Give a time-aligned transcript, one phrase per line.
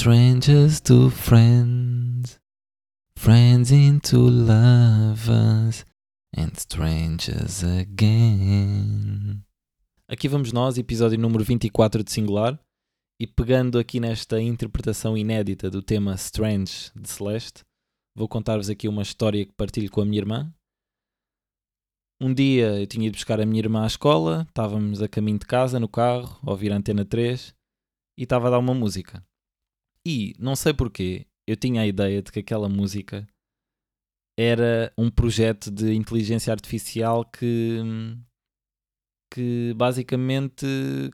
[0.00, 2.40] Strangers to friends,
[3.18, 5.84] friends into lovers,
[6.34, 9.42] and strangers again.
[10.08, 12.58] Aqui vamos nós, episódio número 24 de Singular,
[13.20, 17.62] e pegando aqui nesta interpretação inédita do tema Strange de Celeste,
[18.16, 20.50] vou contar-vos aqui uma história que partilho com a minha irmã.
[22.18, 25.44] Um dia eu tinha ido buscar a minha irmã à escola, estávamos a caminho de
[25.44, 27.54] casa no carro, a ouvir a antena 3
[28.16, 29.22] e estava a dar uma música.
[30.06, 33.26] E não sei porquê, eu tinha a ideia de que aquela música
[34.38, 37.80] era um projeto de inteligência artificial que,
[39.32, 40.64] que basicamente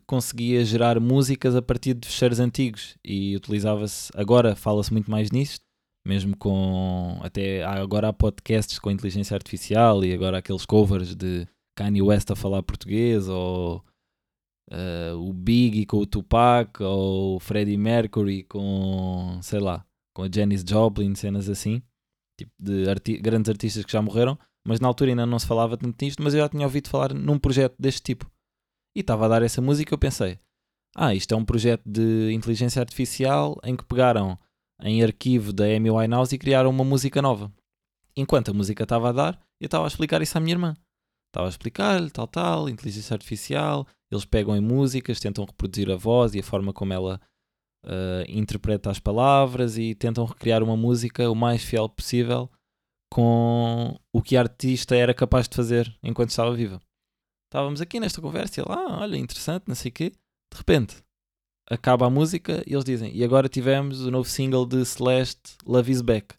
[0.06, 5.58] conseguia gerar músicas a partir de fecheiros antigos e utilizava-se, agora fala-se muito mais nisso,
[6.06, 12.02] mesmo com até agora há podcasts com inteligência artificial e agora aqueles covers de Kanye
[12.02, 13.84] West a falar português ou
[14.72, 20.28] uh, o Biggie com o Tupac ou o Freddie Mercury com sei lá com a
[20.32, 21.82] Janis Joplin cenas assim
[22.38, 25.76] tipo de arti grandes artistas que já morreram mas na altura ainda não se falava
[25.76, 28.30] tanto nisto mas eu já tinha ouvido falar num projeto deste tipo
[28.96, 30.38] e estava a dar essa música eu pensei
[30.96, 34.38] ah isto é um projeto de inteligência artificial em que pegaram
[34.82, 37.52] em arquivo da Amy Winehouse e criaram uma música nova.
[38.16, 40.74] Enquanto a música estava a dar, eu estava a explicar isso à minha irmã.
[41.36, 46.34] Estava a explicar-lhe, tal, tal, inteligência artificial, eles pegam em músicas, tentam reproduzir a voz
[46.34, 47.20] e a forma como ela
[47.84, 52.50] uh, interpreta as palavras e tentam recriar uma música o mais fiel possível
[53.12, 56.80] com o que a artista era capaz de fazer enquanto estava viva.
[57.50, 60.12] Estávamos aqui nesta conversa e ela, ah, olha, interessante, não sei o quê.
[60.50, 60.96] De repente,
[61.68, 65.92] acaba a música e eles dizem: E agora tivemos o novo single de Celeste, Love
[65.92, 66.34] Is Back.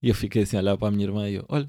[0.00, 1.68] E eu fiquei assim a olhar para a minha irmã e eu: Olha,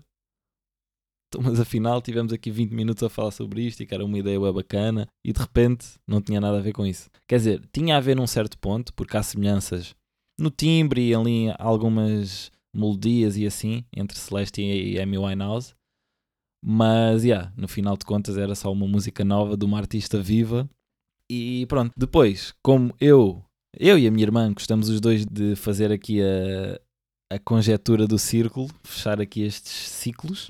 [1.41, 4.39] mas afinal tivemos aqui 20 minutos a falar sobre isto e que era uma ideia
[4.39, 7.09] bem bacana e de repente não tinha nada a ver com isso.
[7.27, 9.95] Quer dizer, tinha a ver num certo ponto, porque há semelhanças
[10.39, 15.73] no timbre e ali algumas melodias e assim entre Celeste e Amy Winehouse.
[16.63, 20.69] Mas, yeah, no final de contas era só uma música nova de uma artista viva
[21.29, 23.43] e pronto, depois, como eu,
[23.77, 26.79] eu e a minha irmã gostamos os dois de fazer aqui a,
[27.35, 30.49] a conjetura do círculo, fechar aqui estes ciclos,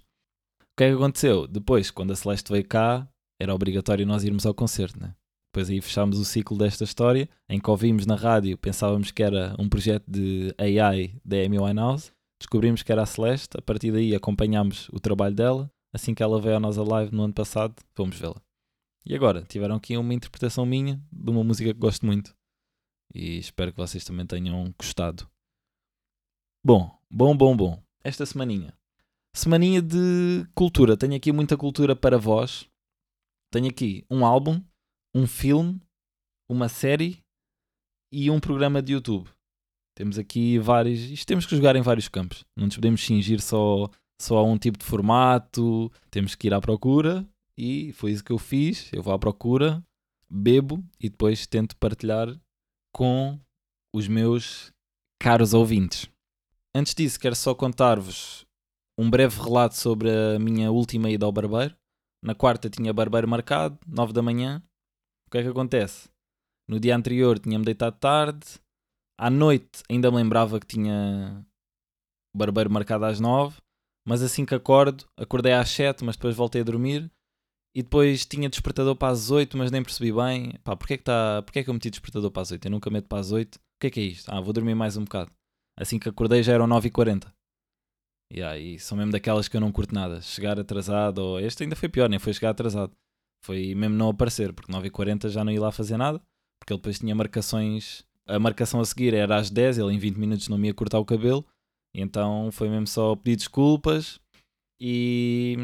[0.78, 1.48] que é que aconteceu?
[1.48, 3.10] Depois, quando a Celeste veio cá,
[3.42, 5.16] era obrigatório nós irmos ao concerto, né?
[5.52, 9.56] Depois aí fechámos o ciclo desta história, em que ouvimos na rádio, pensávamos que era
[9.58, 14.14] um projeto de AI da Amy Winehouse, descobrimos que era a Celeste, a partir daí
[14.14, 18.20] acompanhámos o trabalho dela, assim que ela veio à nossa live no ano passado, fomos
[18.20, 18.40] vê-la.
[19.04, 22.36] E agora, tiveram aqui uma interpretação minha de uma música que gosto muito.
[23.16, 25.28] E espero que vocês também tenham gostado.
[26.64, 27.82] Bom, bom, bom, bom.
[28.04, 28.78] Esta semaninha.
[29.38, 30.98] Semaninha de cultura.
[30.98, 32.68] Tenho aqui muita cultura para vós.
[33.52, 34.60] Tenho aqui um álbum,
[35.14, 35.80] um filme,
[36.50, 37.24] uma série
[38.12, 39.30] e um programa de YouTube.
[39.96, 41.02] Temos aqui vários.
[41.02, 42.44] Isto temos que jogar em vários campos.
[42.56, 43.88] Não nos podemos fingir só,
[44.20, 45.92] só a um tipo de formato.
[46.10, 47.24] Temos que ir à procura
[47.56, 48.92] e foi isso que eu fiz.
[48.92, 49.86] Eu vou à procura,
[50.28, 52.28] bebo e depois tento partilhar
[52.92, 53.40] com
[53.94, 54.74] os meus
[55.22, 56.10] caros ouvintes.
[56.74, 58.47] Antes disso, quero só contar-vos
[58.98, 61.76] um breve relato sobre a minha última ida ao barbeiro.
[62.24, 64.64] Na quarta tinha barbeiro marcado, 9 da manhã.
[65.28, 66.10] O que é que acontece?
[66.68, 68.60] No dia anterior tinha-me deitado tarde.
[69.20, 71.46] À noite ainda me lembrava que tinha
[72.36, 73.58] barbeiro marcado às 9.
[74.08, 77.12] Mas assim que acordo, acordei às 7, mas depois voltei a dormir.
[77.76, 80.54] E depois tinha despertador para as 8, mas nem percebi bem.
[80.64, 82.66] Pá, porquê é que, tá, porquê é que eu meti despertador para as 8?
[82.66, 83.56] Eu nunca meto para as 8.
[83.56, 84.30] O que é que é isto?
[84.32, 85.32] Ah, vou dormir mais um bocado.
[85.78, 87.32] Assim que acordei já eram 9h40.
[88.32, 90.22] E aí são mesmo daquelas que eu não curto nada.
[90.22, 92.92] Chegar atrasado, ou este ainda foi pior, nem foi chegar atrasado.
[93.44, 96.22] Foi mesmo não aparecer, porque 9h40 já não ia lá fazer nada.
[96.60, 98.06] Porque ele depois tinha marcações.
[98.26, 101.00] A marcação a seguir era às 10, ele em 20 minutos não me ia cortar
[101.00, 101.46] o cabelo.
[101.94, 104.20] Então foi mesmo só pedir desculpas
[104.80, 105.56] e,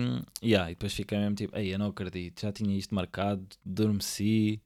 [0.43, 4.59] yeah, e depois fiquei mesmo tipo, ei, eu não acredito, já tinha isto marcado, adormeci,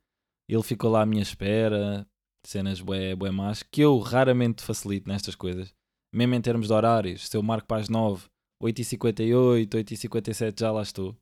[0.47, 2.07] ele ficou lá à minha espera,
[2.45, 5.73] cenas bué, bué más, que eu raramente facilito nestas coisas,
[6.13, 8.27] mesmo em termos de horários, se eu marco para as 9,
[8.63, 11.15] 8h58, 8h57 já lá estou,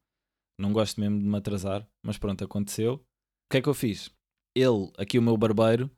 [0.59, 2.95] não gosto mesmo de me atrasar, mas pronto, aconteceu.
[2.95, 4.09] O que é que eu fiz?
[4.55, 5.89] Ele, aqui o meu barbeiro,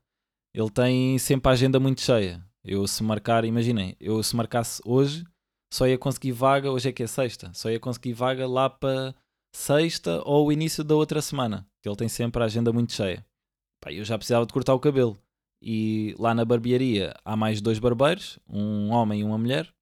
[0.53, 2.43] ele tem sempre a agenda muito cheia.
[2.63, 5.23] Eu se marcar, imaginem, eu se marcasse hoje
[5.71, 9.13] só ia conseguir vaga, hoje é que é sexta, só ia conseguir vaga lá para
[9.53, 13.25] sexta ou o início da outra semana, ele tem sempre a agenda muito cheia.
[13.81, 15.17] Pá, eu já precisava de cortar o cabelo.
[15.61, 19.73] E lá na barbearia há mais dois barbeiros, um homem e uma mulher.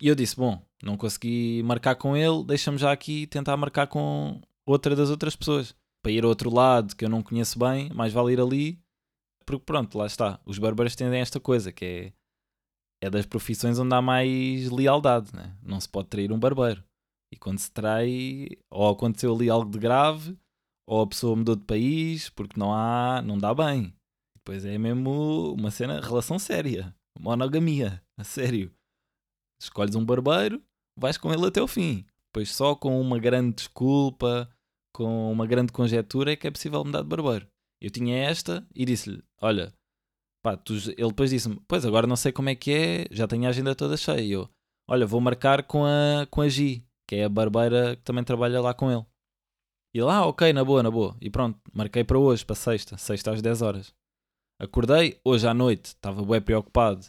[0.00, 4.40] E eu disse: Bom, não consegui marcar com ele, deixa-me já aqui tentar marcar com
[4.64, 5.74] outra das outras pessoas.
[6.02, 8.78] Para ir ao outro lado que eu não conheço bem, mais vale ir ali
[9.46, 10.40] porque pronto, lá está.
[10.44, 15.56] Os barbeiros têm esta coisa que é, é das profissões onde há mais lealdade, né?
[15.62, 16.82] Não se pode trair um barbeiro.
[17.32, 20.36] E quando se trai, ou aconteceu ali algo de grave,
[20.86, 23.94] ou a pessoa mudou de país, porque não há, não dá bem.
[24.46, 28.72] Depois é mesmo uma cena, relação séria, monogamia, a sério.
[29.60, 30.62] Escolhes um barbeiro,
[30.96, 32.06] vais com ele até o fim.
[32.32, 34.48] Pois só com uma grande desculpa,
[34.94, 37.48] com uma grande conjetura é que é possível mudar de barbeiro.
[37.82, 39.74] Eu tinha esta e disse-lhe: Olha,
[40.44, 40.74] pá, tu...
[40.74, 43.74] ele depois disse-me: Pois agora não sei como é que é, já tenho a agenda
[43.74, 44.20] toda cheia.
[44.20, 44.48] E eu:
[44.88, 48.60] Olha, vou marcar com a, com a Gi, que é a barbeira que também trabalha
[48.60, 49.04] lá com ele.
[49.92, 51.16] E lá, ah, ok, na boa, na boa.
[51.20, 53.96] E pronto, marquei para hoje, para sexta, sexta às 10 horas.
[54.58, 57.06] Acordei hoje à noite, estava bem preocupado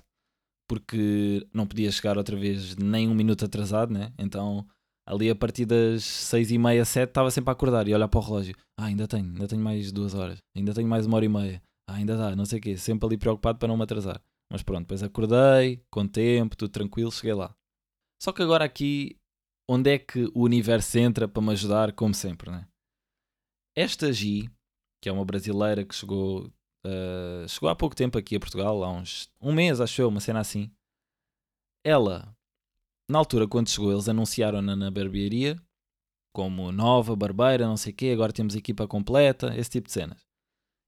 [0.70, 4.14] porque não podia chegar outra vez nem um minuto atrasado, né?
[4.18, 4.68] Então
[5.08, 8.20] ali a partir das seis e meia, sete, estava sempre a acordar e olhar para
[8.20, 8.54] o relógio.
[8.78, 11.64] Ah, ainda tenho, ainda tenho mais duas horas, ainda tenho mais uma hora e meia,
[11.90, 14.22] ah, ainda dá, não sei o quê, sempre ali preocupado para não me atrasar.
[14.52, 17.56] Mas pronto, depois acordei, com tempo, tudo tranquilo, cheguei lá.
[18.22, 19.18] Só que agora aqui,
[19.70, 22.68] onde é que o universo entra para me ajudar, como sempre, né?
[23.76, 24.50] Esta Gi,
[25.02, 26.52] que é uma brasileira que chegou,
[26.86, 30.20] uh, chegou há pouco tempo aqui a Portugal, há uns um mês, acho eu, uma
[30.20, 30.72] cena assim.
[31.84, 32.36] Ela
[33.10, 35.58] na altura, quando chegou, eles anunciaram-na na barbearia
[36.34, 40.28] como nova barbeira, não sei o quê, agora temos equipa completa, esse tipo de cenas.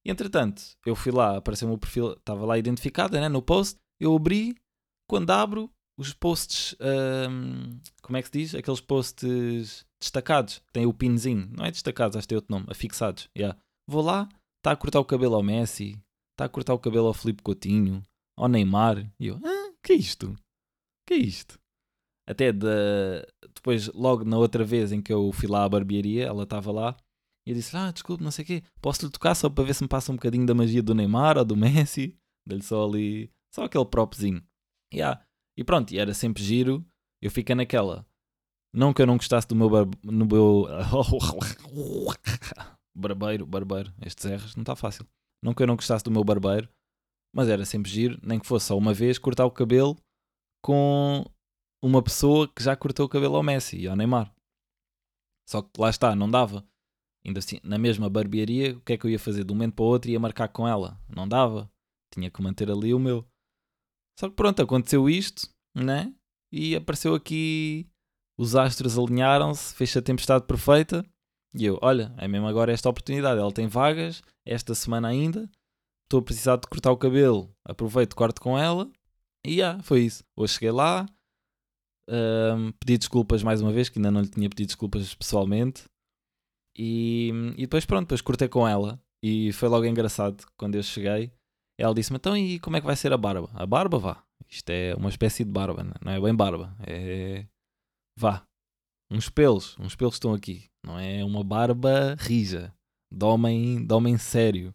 [0.05, 4.15] E entretanto, eu fui lá, apareceu o perfil, estava lá identificada né, no post, eu
[4.15, 4.55] abri,
[5.07, 8.55] quando abro, os posts, hum, como é que se diz?
[8.55, 13.27] Aqueles posts destacados, tem o pinzinho, não é destacados, acho que tem outro nome, afixados.
[13.35, 13.57] Yeah.
[13.87, 15.99] Vou lá, está a cortar o cabelo ao Messi,
[16.31, 18.03] está a cortar o cabelo ao Felipe Coutinho,
[18.37, 20.35] ao Neymar, e eu, ah, que é isto?
[21.07, 21.59] Que é isto?
[22.27, 22.67] Até de,
[23.55, 26.95] depois, logo na outra vez em que eu fui lá à barbearia, ela estava lá
[27.45, 29.81] e eu disse: Ah, desculpe, não sei o quê, posso-lhe tocar só para ver se
[29.81, 32.15] me passa um bocadinho da magia do Neymar ou do Messi?
[32.45, 34.43] Dei-lhe só ali, só aquele propzinho.
[34.93, 35.25] Yeah.
[35.57, 36.85] E pronto, e era sempre giro.
[37.19, 38.05] Eu fiquei naquela.
[38.71, 39.87] Não que eu não gostasse do meu, bar...
[40.03, 40.67] no meu...
[42.99, 45.07] barbeiro, barbeiro, estes erros não está fácil.
[45.43, 46.69] Não que eu não gostasse do meu barbeiro,
[47.33, 49.97] mas era sempre giro, nem que fosse só uma vez, cortar o cabelo
[50.61, 51.25] com
[51.81, 54.33] uma pessoa que já cortou o cabelo ao Messi e ao Neymar.
[55.47, 56.67] Só que lá está, não dava.
[57.25, 59.43] Ainda assim, na mesma barbearia, o que é que eu ia fazer?
[59.43, 60.99] De um momento para o outro ia marcar com ela.
[61.07, 61.71] Não dava.
[62.13, 63.27] Tinha que manter ali o meu.
[64.19, 66.13] Só que pronto, aconteceu isto, né?
[66.51, 67.89] E apareceu aqui.
[68.37, 71.05] Os astros alinharam-se, fez a tempestade perfeita.
[71.53, 73.39] E eu, olha, é mesmo agora esta oportunidade.
[73.39, 75.49] Ela tem vagas, esta semana ainda.
[76.05, 77.53] Estou a precisar de cortar o cabelo.
[77.65, 78.89] Aproveito, corto com ela.
[79.45, 80.23] E yeah, foi isso.
[80.35, 81.05] Hoje cheguei lá,
[82.09, 85.83] um, pedi desculpas mais uma vez, que ainda não lhe tinha pedido desculpas pessoalmente.
[86.75, 88.99] E, e depois, pronto, depois cortei com ela.
[89.23, 91.31] E foi logo engraçado quando eu cheguei.
[91.77, 93.49] Ela disse-me: Então, e como é que vai ser a barba?
[93.53, 94.23] A barba, vá.
[94.49, 96.75] Isto é uma espécie de barba, não é bem barba.
[96.85, 97.45] É.
[98.17, 98.45] Vá.
[99.11, 99.77] Uns pelos.
[99.79, 100.69] Uns pelos estão aqui.
[100.85, 102.73] Não é uma barba rija.
[103.11, 104.73] De homem, de homem sério.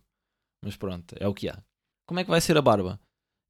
[0.65, 1.63] Mas pronto, é o que há.
[2.07, 3.01] Como é que vai ser a barba?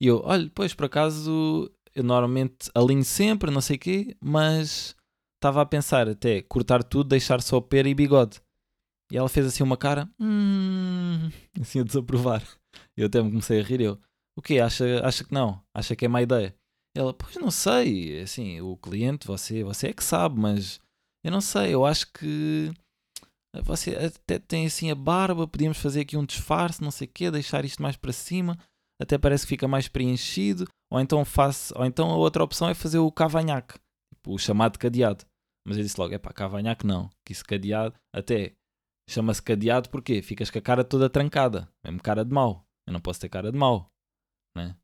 [0.00, 4.94] E eu, olha, pois por acaso eu normalmente alinho sempre, não sei o quê, mas
[5.36, 8.40] estava a pensar até cortar tudo, deixar só pera e bigode.
[9.10, 12.42] E ela fez assim uma cara, hum, assim a desaprovar.
[12.96, 13.98] Eu até me comecei a rir, eu,
[14.36, 14.58] o quê?
[14.58, 15.62] Acha, acha que não?
[15.72, 16.54] Acha que é má ideia?
[16.96, 20.80] Ela, pois não sei, assim, o cliente, você, você é que sabe, mas
[21.24, 22.72] eu não sei, eu acho que
[23.64, 27.30] você até tem assim a barba, podíamos fazer aqui um disfarce, não sei o quê,
[27.30, 28.58] deixar isto mais para cima,
[29.00, 32.74] até parece que fica mais preenchido, ou então, faço, ou então a outra opção é
[32.74, 33.74] fazer o cavanhaque,
[34.14, 35.24] tipo, o chamado cadeado.
[35.66, 38.52] Mas eu disse logo, é pá, cavanhaque não, que isso cadeado, até
[39.08, 42.64] chama-se cadeado porque ficas com a cara toda trancada, mesmo cara de mau.
[42.86, 43.86] Eu não posso ter cara de mau,
[44.56, 44.76] né?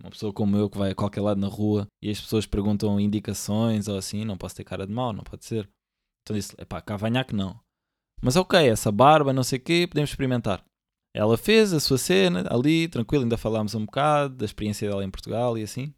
[0.00, 2.98] Uma pessoa como eu que vai a qualquer lado na rua e as pessoas perguntam
[2.98, 5.68] indicações ou assim, não posso ter cara de mau, não pode ser.
[6.22, 7.58] Então disse, é pá, cavanhaque não.
[8.22, 10.64] Mas ok, essa barba, não sei o quê, podemos experimentar.
[11.14, 15.10] Ela fez a sua cena ali, tranquilo, ainda falámos um bocado da experiência dela em
[15.10, 15.92] Portugal e assim.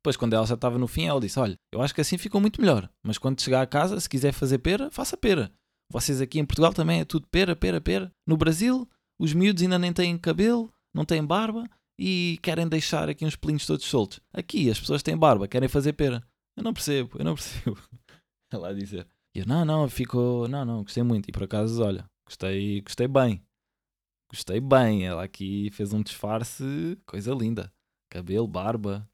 [0.00, 2.40] Depois, quando ela já estava no fim, ela disse: Olha, eu acho que assim ficou
[2.40, 5.52] muito melhor, mas quando chegar a casa, se quiser fazer pera, faça pera.
[5.90, 8.10] Vocês aqui em Portugal também é tudo pera, pera, pera.
[8.26, 8.88] No Brasil,
[9.18, 13.66] os miúdos ainda nem têm cabelo, não têm barba e querem deixar aqui uns pelinhos
[13.66, 14.20] todos soltos.
[14.32, 16.22] Aqui, as pessoas têm barba, querem fazer pera.
[16.56, 17.78] Eu não percebo, eu não percebo.
[18.50, 19.06] Ela a dizer.
[19.34, 20.48] E eu, não, não, ficou.
[20.48, 21.28] Não, não, gostei muito.
[21.28, 23.42] E por acaso, olha, gostei, gostei bem.
[24.30, 25.06] Gostei bem.
[25.06, 27.72] Ela aqui fez um disfarce, coisa linda.
[28.10, 29.08] Cabelo, barba.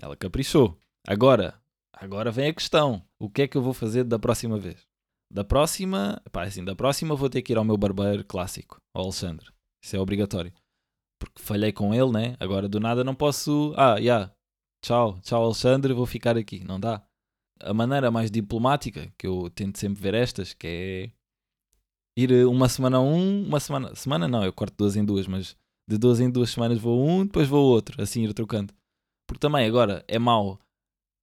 [0.00, 0.78] Ela caprichou.
[1.06, 1.60] Agora,
[1.92, 3.02] agora vem a questão.
[3.18, 4.86] O que é que eu vou fazer da próxima vez?
[5.30, 9.04] Da próxima, pá, assim, da próxima vou ter que ir ao meu barbeiro clássico, ao
[9.04, 9.50] Alexandre.
[9.82, 10.52] Isso é obrigatório.
[11.18, 12.36] Porque falhei com ele, né?
[12.40, 13.72] Agora do nada não posso.
[13.76, 13.98] Ah, já.
[13.98, 14.32] Yeah.
[14.84, 16.62] Tchau, tchau Alexandre, vou ficar aqui.
[16.64, 17.02] Não dá.
[17.60, 21.10] A maneira mais diplomática, que eu tento sempre ver estas, que é
[22.16, 23.94] ir uma semana a um, uma semana.
[23.94, 25.56] Semana não, eu corto duas em duas, mas
[25.88, 28.72] de duas em duas semanas vou um, depois vou outro, assim ir trocando.
[29.26, 30.58] Porque também agora é mau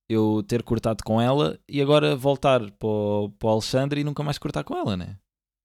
[0.10, 4.64] eu ter cortado com ela e agora voltar para o, Alexandre e nunca mais cortar
[4.64, 5.18] com ela, né?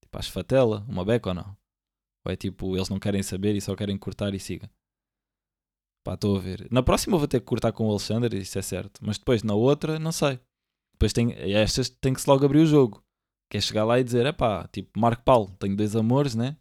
[0.03, 1.57] Tipo, a esfatela, uma beca ou não?
[2.27, 4.71] Ou é tipo, eles não querem saber e só querem cortar e siga?
[6.05, 6.67] Pá, estou a ver.
[6.71, 9.01] Na próxima vou ter que cortar com o Alexandre, isso é certo.
[9.03, 10.41] Mas depois, na outra, não sei.
[10.95, 13.03] Depois tem, estas tem que se logo abrir o jogo.
[13.51, 16.57] Que é chegar lá e dizer, é pá, tipo, Marco Paulo, tenho dois amores, né?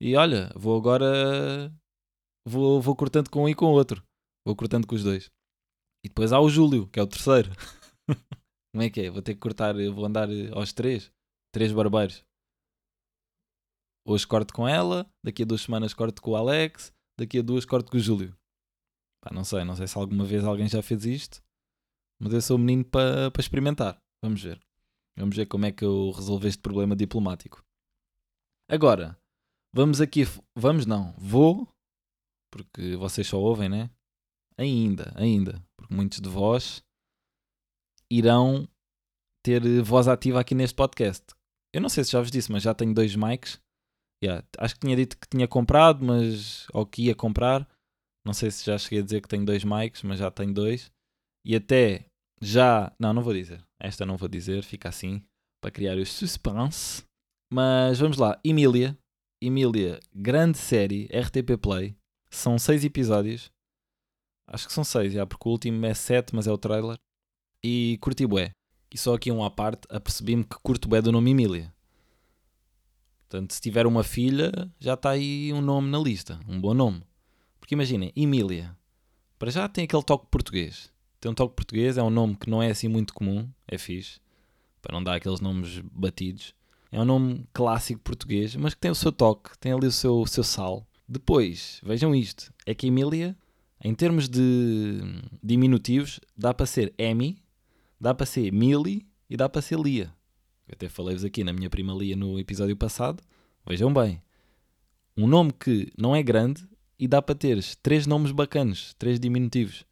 [0.00, 1.72] E olha, vou agora.
[2.46, 4.02] Vou, vou cortando com um e com o outro.
[4.46, 5.30] Vou cortando com os dois.
[6.04, 7.50] E depois há o Júlio, que é o terceiro.
[8.72, 9.10] Como é que é?
[9.10, 11.10] Vou ter que cortar, vou andar aos três.
[11.52, 12.24] Três barbeiros.
[14.08, 17.64] Hoje corto com ela, daqui a duas semanas corto com o Alex, daqui a duas
[17.64, 18.36] corto com o Júlio.
[19.20, 21.42] Pá, não sei, não sei se alguma vez alguém já fez isto,
[22.22, 24.00] mas eu sou o menino para pa experimentar.
[24.22, 24.64] Vamos ver.
[25.18, 27.64] Vamos ver como é que eu resolvo este problema diplomático.
[28.70, 29.18] Agora,
[29.74, 30.22] vamos aqui.
[30.54, 31.68] Vamos não, vou,
[32.52, 33.90] porque vocês só ouvem, né?
[34.56, 35.60] Ainda, ainda.
[35.76, 36.80] Porque muitos de vós
[38.08, 38.68] irão
[39.42, 41.24] ter voz ativa aqui neste podcast.
[41.74, 43.60] Eu não sei se já vos disse, mas já tenho dois mics.
[44.26, 47.66] Yeah, acho que tinha dito que tinha comprado, mas ou que ia comprar.
[48.24, 50.90] Não sei se já cheguei a dizer que tenho dois mics, mas já tenho dois.
[51.44, 52.06] E até
[52.40, 52.92] já.
[52.98, 53.64] Não, não vou dizer.
[53.80, 55.22] Esta não vou dizer, fica assim,
[55.62, 57.04] para criar o suspense.
[57.52, 58.40] Mas vamos lá.
[58.44, 58.98] Emília.
[59.40, 61.94] Emília, grande série, RTP Play.
[62.30, 63.50] São seis episódios.
[64.48, 66.96] Acho que são seis, já, porque o último é sete, mas é o trailer.
[67.62, 68.50] E curti bué.
[68.92, 71.72] E só aqui um à parte, apercebi-me que curto bué do nome Emília.
[73.28, 76.38] Portanto, se tiver uma filha, já está aí um nome na lista.
[76.48, 77.02] Um bom nome.
[77.58, 78.76] Porque imaginem, Emília,
[79.38, 80.92] para já tem aquele toque português.
[81.20, 84.20] Tem um toque português, é um nome que não é assim muito comum, é fixe,
[84.80, 86.54] para não dar aqueles nomes batidos.
[86.92, 90.20] É um nome clássico português, mas que tem o seu toque, tem ali o seu,
[90.20, 90.86] o seu sal.
[91.08, 93.36] Depois, vejam isto, é que Emília,
[93.82, 95.00] em termos de
[95.42, 97.42] diminutivos, dá para ser Emi,
[98.00, 100.12] dá para ser Mili e dá para ser Lia.
[100.68, 103.22] Eu até falei-vos aqui na minha prima Lia no episódio passado.
[103.66, 104.22] Vejam bem,
[105.16, 106.68] um nome que não é grande
[106.98, 109.84] e dá para teres três nomes bacanos, três diminutivos.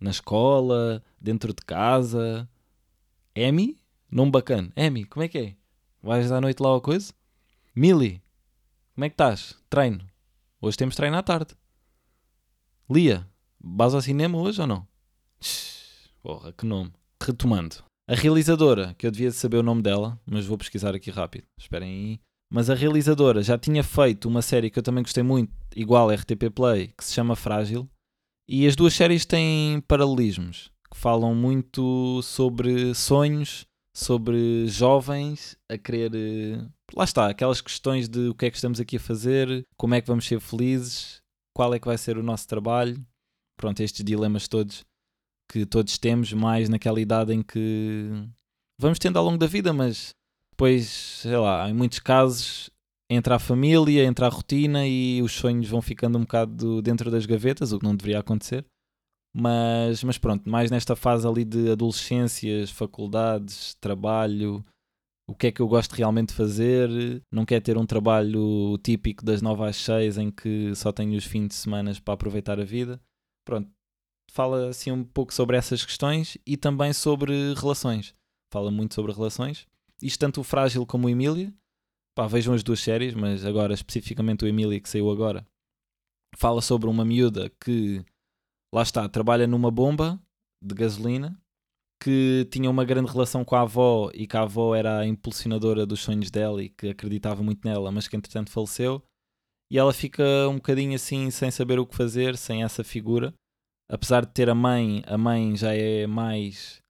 [0.00, 2.48] Na escola, dentro de casa.
[3.34, 3.78] Emi,
[4.10, 4.72] nome bacana.
[4.76, 5.56] Emi, como é que é?
[6.02, 7.12] Vais à noite lá ou coisa?
[7.74, 8.22] Mili,
[8.94, 9.56] como é que estás?
[9.70, 10.04] Treino.
[10.60, 11.54] Hoje temos treino à tarde.
[12.90, 13.28] Lia,
[13.60, 14.86] vais ao cinema hoje ou não?
[16.22, 16.92] Porra, que nome.
[17.22, 17.87] Retomando.
[18.10, 21.44] A realizadora, que eu devia saber o nome dela, mas vou pesquisar aqui rápido.
[21.60, 22.20] Esperem aí.
[22.50, 26.14] Mas a realizadora já tinha feito uma série que eu também gostei muito, igual a
[26.14, 27.86] RTP Play, que se chama Frágil.
[28.48, 36.14] E as duas séries têm paralelismos, que falam muito sobre sonhos, sobre jovens a querer.
[36.14, 39.94] Eh, lá está, aquelas questões de o que é que estamos aqui a fazer, como
[39.94, 41.20] é que vamos ser felizes,
[41.54, 42.98] qual é que vai ser o nosso trabalho.
[43.58, 44.87] Pronto, estes dilemas todos
[45.48, 48.10] que todos temos, mais naquela idade em que
[48.78, 50.14] vamos tendo ao longo da vida, mas
[50.52, 52.70] depois, sei lá, em muitos casos
[53.10, 57.24] entra a família, entra a rotina e os sonhos vão ficando um bocado dentro das
[57.24, 58.66] gavetas, o que não deveria acontecer.
[59.34, 64.64] Mas, mas pronto, mais nesta fase ali de adolescências, faculdades, trabalho,
[65.28, 66.90] o que é que eu gosto realmente de fazer,
[67.30, 71.24] não quer ter um trabalho típico das 9 às 6 em que só tenho os
[71.24, 73.00] fins de semana para aproveitar a vida.
[73.44, 73.70] Pronto,
[74.30, 78.14] fala assim um pouco sobre essas questões e também sobre relações.
[78.52, 79.66] Fala muito sobre relações
[80.02, 81.52] isto tanto o Frágil como o Emília.
[82.14, 85.46] Pá, vejam as duas séries, mas agora especificamente o Emília que saiu agora.
[86.36, 88.04] Fala sobre uma miúda que,
[88.74, 90.20] lá está, trabalha numa bomba
[90.62, 91.40] de gasolina,
[92.02, 95.86] que tinha uma grande relação com a avó e que a avó era a impulsionadora
[95.86, 99.02] dos sonhos dela e que acreditava muito nela, mas que entretanto faleceu.
[99.70, 103.34] E ela fica um bocadinho assim, sem saber o que fazer, sem essa figura.
[103.90, 106.82] Apesar de ter a mãe, a mãe já é mais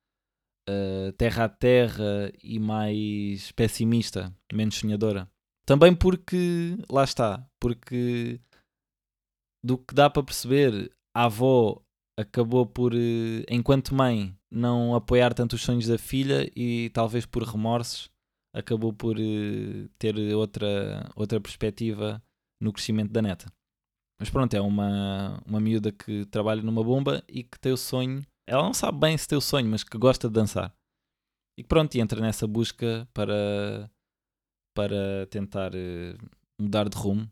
[0.69, 5.31] uh, terra a terra e mais pessimista, menos sonhadora.
[5.65, 8.41] Também porque, lá está, porque
[9.63, 11.81] do que dá para perceber, a avó
[12.19, 17.43] acabou por, uh, enquanto mãe, não apoiar tanto os sonhos da filha e talvez por
[17.43, 18.11] remorsos
[18.55, 22.23] acabou por uh, ter outra, outra perspectiva
[22.61, 23.53] no crescimento da neta.
[24.21, 28.25] Mas pronto, é uma, uma miúda que trabalha numa bomba e que tem o sonho
[28.49, 30.75] ela não sabe bem se tem o sonho, mas que gosta de dançar.
[31.59, 33.91] E pronto, e entra nessa busca para,
[34.75, 37.31] para tentar uh, mudar de rumo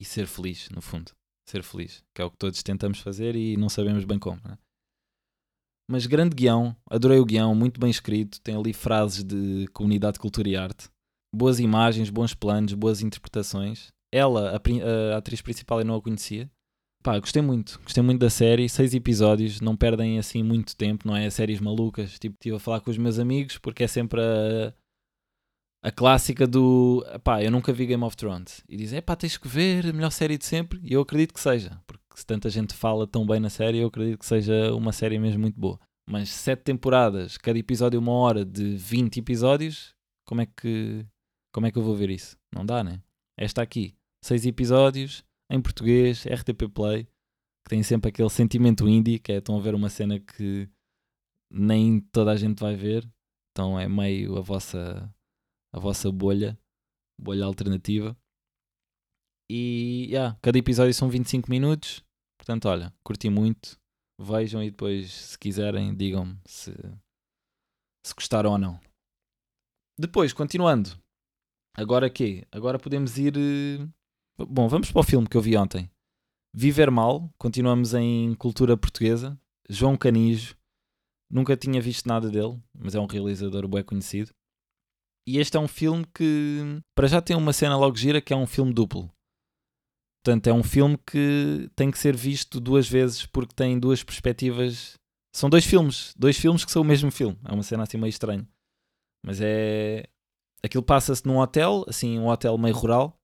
[0.00, 1.12] e ser feliz, no fundo.
[1.46, 4.40] ser feliz, que é o que todos tentamos fazer e não sabemos bem como.
[4.42, 4.56] Né?
[5.90, 10.48] Mas grande guião, adorei o guião, muito bem escrito, tem ali frases de comunidade, cultura
[10.48, 10.88] e arte,
[11.34, 13.92] boas imagens, bons planos, boas interpretações.
[14.14, 16.48] Ela, a, a atriz principal, eu não a conhecia.
[17.02, 21.14] Pá, gostei muito, gostei muito da série, seis episódios, não perdem assim muito tempo, não
[21.14, 21.28] é?
[21.28, 24.72] Séries malucas, tipo, estive a falar com os meus amigos porque é sempre a,
[25.82, 29.46] a clássica do pá, eu nunca vi Game of Thrones e dizem, pá, tens que
[29.46, 32.72] ver, a melhor série de sempre, e eu acredito que seja, porque se tanta gente
[32.72, 35.78] fala tão bem na série, eu acredito que seja uma série mesmo muito boa.
[36.08, 39.94] Mas sete temporadas, cada episódio uma hora de 20 episódios,
[40.26, 41.04] como é que
[41.52, 42.36] como é que eu vou ver isso?
[42.52, 43.00] Não dá, né?
[43.38, 43.94] Esta aqui,
[44.24, 49.58] seis episódios em português, RTP Play, que tem sempre aquele sentimento indie, que é estão
[49.58, 50.68] a ver uma cena que
[51.50, 53.06] nem toda a gente vai ver,
[53.52, 55.14] então é meio a vossa
[55.74, 56.58] a vossa bolha,
[57.20, 58.16] bolha alternativa.
[59.50, 62.02] E yeah, cada episódio são 25 minutos.
[62.38, 63.78] Portanto, olha, curti muito.
[64.18, 66.72] Vejam e depois, se quiserem, digam-me se,
[68.06, 68.80] se gostaram ou não.
[69.98, 70.90] Depois, continuando.
[71.76, 72.46] Agora quê?
[72.52, 73.34] Agora podemos ir.
[74.36, 75.88] Bom, vamos para o filme que eu vi ontem.
[76.52, 77.32] Viver Mal.
[77.38, 79.38] Continuamos em cultura portuguesa.
[79.68, 80.56] João Canijo.
[81.30, 84.32] Nunca tinha visto nada dele, mas é um realizador bem conhecido.
[85.26, 88.36] E este é um filme que, para já, tem uma cena logo gira que é
[88.36, 89.08] um filme duplo.
[90.22, 94.94] Portanto, é um filme que tem que ser visto duas vezes porque tem duas perspectivas.
[95.32, 97.38] São dois filmes, dois filmes que são o mesmo filme.
[97.44, 98.46] É uma cena assim meio estranha.
[99.24, 100.08] Mas é.
[100.62, 103.18] Aquilo passa-se num hotel, assim, um hotel meio rural.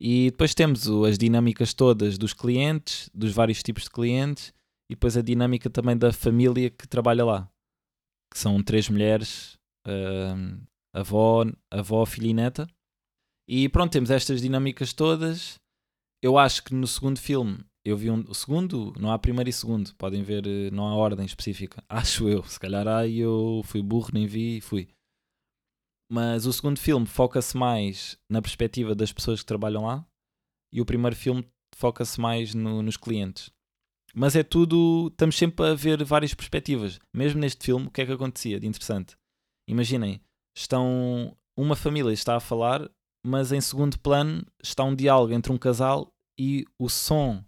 [0.00, 4.52] E depois temos as dinâmicas todas dos clientes, dos vários tipos de clientes,
[4.90, 7.50] e depois a dinâmica também da família que trabalha lá.
[8.32, 12.66] Que são três mulheres, uh, avó, avó, filha e neta.
[13.46, 15.60] E pronto, temos estas dinâmicas todas.
[16.22, 19.52] Eu acho que no segundo filme, eu vi um, o segundo, não há primeiro e
[19.52, 21.82] segundo, podem ver, eh, não há ordem específica.
[21.88, 24.88] Acho eu, se calhar há eu fui burro, nem vi e fui.
[26.10, 30.04] Mas o segundo filme foca-se mais na perspectiva das pessoas que trabalham lá
[30.72, 31.46] e o primeiro filme
[31.76, 33.50] foca-se mais no, nos clientes.
[34.12, 36.98] Mas é tudo, estamos sempre a ver várias perspectivas.
[37.14, 39.16] Mesmo neste filme, o que é que acontecia de interessante?
[39.68, 40.20] Imaginem,
[40.56, 42.90] estão uma família está a falar,
[43.24, 47.44] mas em segundo plano está um diálogo entre um casal e o som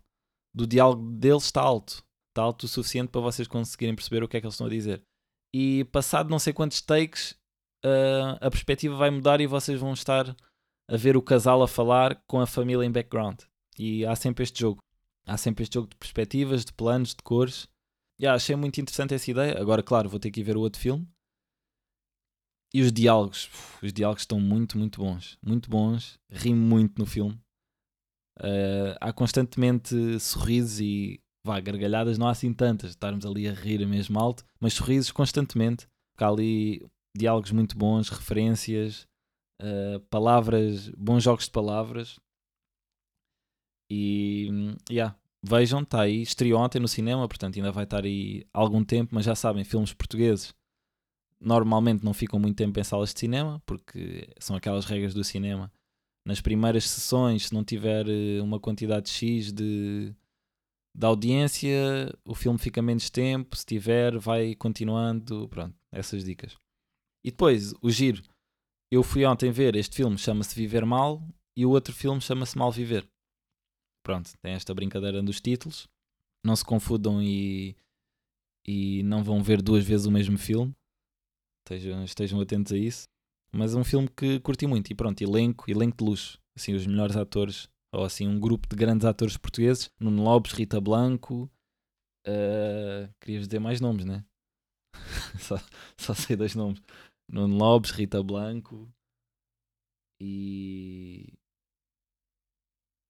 [0.55, 2.05] do diálogo deles está alto.
[2.31, 4.71] Está alto o suficiente para vocês conseguirem perceber o que é que eles estão a
[4.71, 5.03] dizer.
[5.53, 7.37] E passado não sei quantos takes,
[7.85, 10.35] uh, a perspectiva vai mudar e vocês vão estar
[10.89, 13.41] a ver o casal a falar com a família em background.
[13.79, 14.83] E há sempre este jogo.
[15.27, 17.69] Há sempre este jogo de perspectivas, de planos, de cores.
[18.19, 19.61] E yeah, achei muito interessante essa ideia.
[19.61, 21.09] Agora, claro, vou ter que ir ver o outro filme
[22.75, 23.51] e os diálogos,
[23.83, 25.39] os diálogos estão muito, muito bons.
[25.45, 26.19] Muito bons.
[26.31, 27.39] Rimo muito no filme.
[28.39, 33.87] Uh, há constantemente sorrisos e vá, gargalhadas não há assim tantas, estarmos ali a rir
[33.87, 35.87] mesmo alto, mas sorrisos constantemente.
[36.17, 39.07] Há ali diálogos muito bons, referências,
[39.61, 42.19] uh, palavras, bons jogos de palavras.
[43.91, 44.49] E
[44.91, 49.15] yeah, vejam, está aí, estreou ontem no cinema, portanto ainda vai estar aí algum tempo,
[49.15, 50.55] mas já sabem, filmes portugueses
[51.43, 55.71] normalmente não ficam muito tempo em salas de cinema, porque são aquelas regras do cinema.
[56.25, 60.15] Nas primeiras sessões, se não tiver eh, uma quantidade X de,
[60.95, 61.69] de audiência,
[62.25, 63.57] o filme fica menos tempo.
[63.57, 65.49] Se tiver, vai continuando.
[65.49, 66.57] Pronto, essas dicas.
[67.25, 68.23] E depois, o giro.
[68.91, 71.23] Eu fui ontem ver este filme, chama-se Viver Mal,
[71.57, 73.09] e o outro filme chama-se Mal Viver.
[74.05, 75.89] Pronto, tem esta brincadeira dos títulos.
[76.45, 77.77] Não se confundam e,
[78.67, 80.75] e não vão ver duas vezes o mesmo filme
[81.63, 83.09] estejam, estejam atentos a isso.
[83.55, 86.39] Mas é um filme que curti muito e pronto, elenco, elenco de luxo.
[86.57, 90.81] Assim, os melhores atores, ou assim, um grupo de grandes atores portugueses: Nuno Lopes, Rita
[90.81, 91.51] Blanco.
[92.27, 94.25] Uh, querias dizer mais nomes, né?
[95.39, 95.57] só,
[95.99, 96.81] só sei dois nomes:
[97.33, 98.93] Nuno Lopes, Rita Blanco
[100.21, 101.33] e.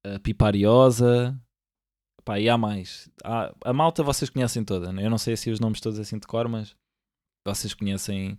[0.06, 1.38] A Pipariosa.
[2.24, 3.10] Pá, e há mais.
[3.24, 5.04] Há, a malta vocês conhecem toda, né?
[5.04, 6.76] Eu não sei se os nomes todos assim de cor, mas
[7.44, 8.38] vocês conhecem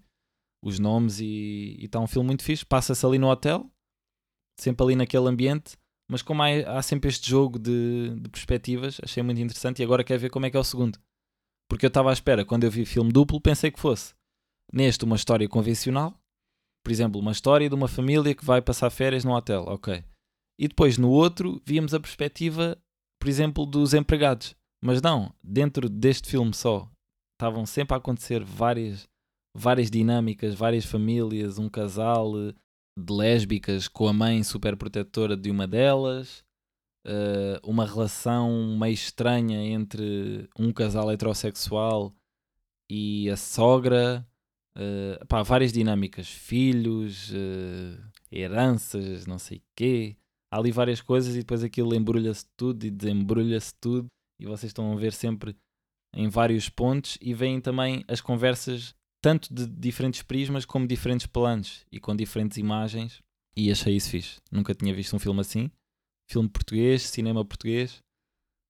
[0.64, 2.66] os nomes e está um filme muito fixe.
[2.66, 3.70] Passa-se ali no hotel,
[4.58, 5.78] sempre ali naquele ambiente,
[6.10, 10.04] mas como há, há sempre este jogo de, de, perspectivas, achei muito interessante e agora
[10.04, 10.98] quero ver como é que é o segundo.
[11.70, 14.14] Porque eu estava à espera, quando eu vi filme duplo, pensei que fosse
[14.74, 16.20] neste uma história convencional,
[16.84, 20.04] por exemplo, uma história de uma família que vai passar férias no hotel, ok.
[20.60, 22.78] E depois no outro víamos a perspectiva,
[23.20, 24.56] por exemplo, dos empregados.
[24.84, 26.92] Mas não, dentro deste filme só,
[27.34, 29.08] estavam sempre a acontecer várias,
[29.56, 32.54] várias dinâmicas, várias famílias, um casal eh,
[33.00, 36.44] de lésbicas com a mãe super protetora de uma delas,
[37.08, 42.14] uh, uma relação meio estranha entre um casal heterossexual
[42.90, 44.28] e a sogra.
[44.76, 50.18] Uh, pá, várias dinâmicas, filhos, uh, heranças, não sei quê.
[50.52, 54.08] Há ali várias coisas e depois aquilo embrulha-se tudo e desembrulha-se tudo
[54.40, 55.56] e vocês estão a ver sempre
[56.16, 61.86] em vários pontos e veem também as conversas tanto de diferentes prismas como diferentes planos
[61.92, 63.22] e com diferentes imagens
[63.56, 64.42] e achei isso fixe.
[64.52, 65.72] Nunca tinha visto um filme assim.
[66.30, 68.00] Filme português, cinema português.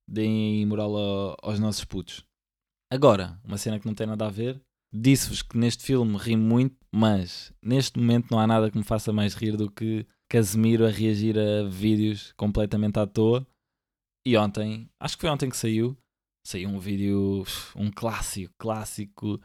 [0.07, 2.23] Deem moral aos nossos putos.
[2.91, 4.61] Agora, uma cena que não tem nada a ver.
[4.95, 9.11] Disse-vos que neste filme ri muito, mas neste momento não há nada que me faça
[9.11, 13.45] mais rir do que Casemiro a reagir a vídeos completamente à toa.
[14.25, 15.97] E ontem, acho que foi ontem que saiu,
[16.45, 17.43] saiu um vídeo,
[17.75, 19.41] um clássico, clássico,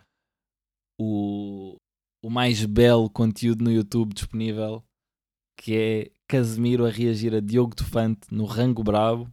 [1.00, 1.76] o,
[2.22, 4.84] o mais belo conteúdo no YouTube disponível,
[5.58, 9.32] que é Casemiro a reagir a Diogo Tufante no Rango Bravo,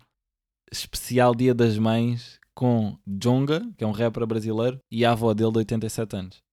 [0.71, 5.51] especial Dia das Mães, com Jonga, que é um rapper brasileiro, e a avó dele
[5.51, 6.43] de 87 anos.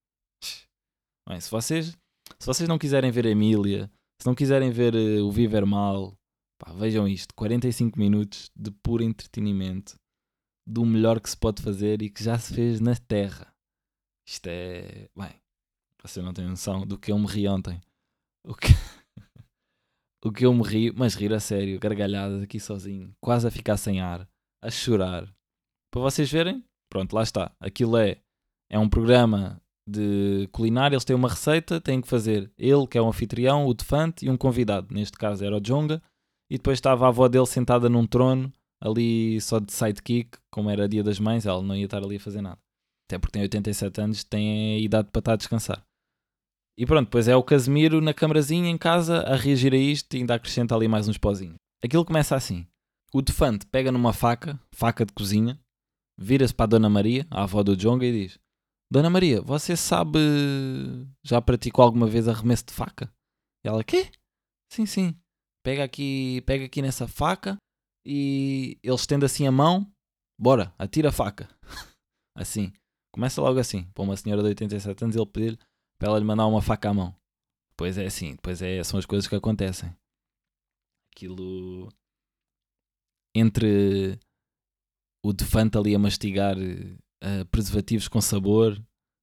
[1.28, 1.96] Bem, se vocês,
[2.38, 6.18] se vocês não quiserem ver Emília, se não quiserem ver uh, o Viver Mal,
[6.58, 9.94] pá, vejam isto: 45 minutos de puro entretenimento,
[10.66, 13.54] do melhor que se pode fazer e que já se fez na Terra.
[14.26, 15.08] Isto é.
[15.16, 15.34] Bem,
[16.02, 17.80] você não tem noção do que eu me ri ontem.
[18.44, 18.66] O que.
[20.24, 23.76] o que eu me ri, mas rir a sério, gargalhadas aqui sozinho, quase a ficar
[23.76, 24.28] sem ar,
[24.60, 25.32] a chorar
[25.92, 27.52] para vocês verem, pronto, lá está.
[27.60, 28.16] Aquilo é,
[28.70, 33.02] é um programa de culinária, eles têm uma receita, têm que fazer ele, que é
[33.02, 34.92] um anfitrião, o defante e um convidado.
[34.92, 36.02] Neste caso era o Jonga.
[36.50, 40.88] E depois estava a avó dele sentada num trono, ali só de sidekick, como era
[40.88, 42.58] dia das mães, ela não ia estar ali a fazer nada.
[43.06, 45.82] Até porque tem 87 anos, tem a idade para estar a descansar.
[46.76, 50.20] E pronto, depois é o Casemiro na camarazinha em casa a reagir a isto e
[50.20, 51.56] ainda acrescenta ali mais uns pozinhos.
[51.84, 52.66] Aquilo começa assim.
[53.12, 55.58] O defante pega numa faca, faca de cozinha,
[56.18, 58.38] vira-se para a Dona Maria, a avó do Jonga, e diz:
[58.90, 60.18] Dona Maria, você sabe.
[61.24, 63.12] Já praticou alguma vez arremesso de faca?
[63.64, 64.10] E ela: Quê?
[64.70, 65.16] Sim, sim.
[65.64, 67.56] Pega aqui, pega aqui nessa faca
[68.06, 69.90] e ele estende assim a mão.
[70.38, 71.48] Bora, atira a faca.
[72.36, 72.72] assim.
[73.14, 73.84] Começa logo assim.
[73.94, 75.58] Para uma senhora de 87 anos, ele pedir
[75.98, 77.14] para ela lhe mandar uma faca à mão.
[77.70, 79.94] Depois é assim, depois é, são as coisas que acontecem.
[81.14, 81.88] Aquilo.
[83.34, 84.18] Entre
[85.24, 88.80] o Defante ali a mastigar uh, preservativos com sabor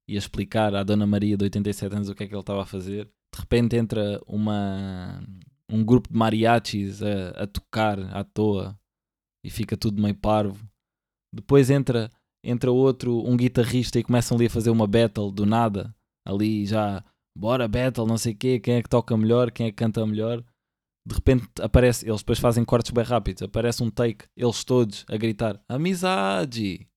[0.08, 2.64] e a explicar à Dona Maria de 87 anos o que é que ele estava
[2.64, 3.06] a fazer.
[3.06, 5.22] De repente entra uma,
[5.70, 8.80] um grupo de mariachis a, a tocar à toa
[9.46, 10.68] e fica tudo meio parvo.
[11.34, 12.10] Depois entra,
[12.44, 15.94] entra outro, um guitarrista e começam ali a fazer uma battle do nada.
[16.26, 17.04] Ali já,
[17.38, 20.06] bora battle, não sei o quê, quem é que toca melhor, quem é que canta
[20.06, 20.44] melhor
[21.10, 25.18] de repente aparece, eles depois fazem cortes bem rápidos, aparece um take, eles todos a
[25.18, 26.88] gritar amizade.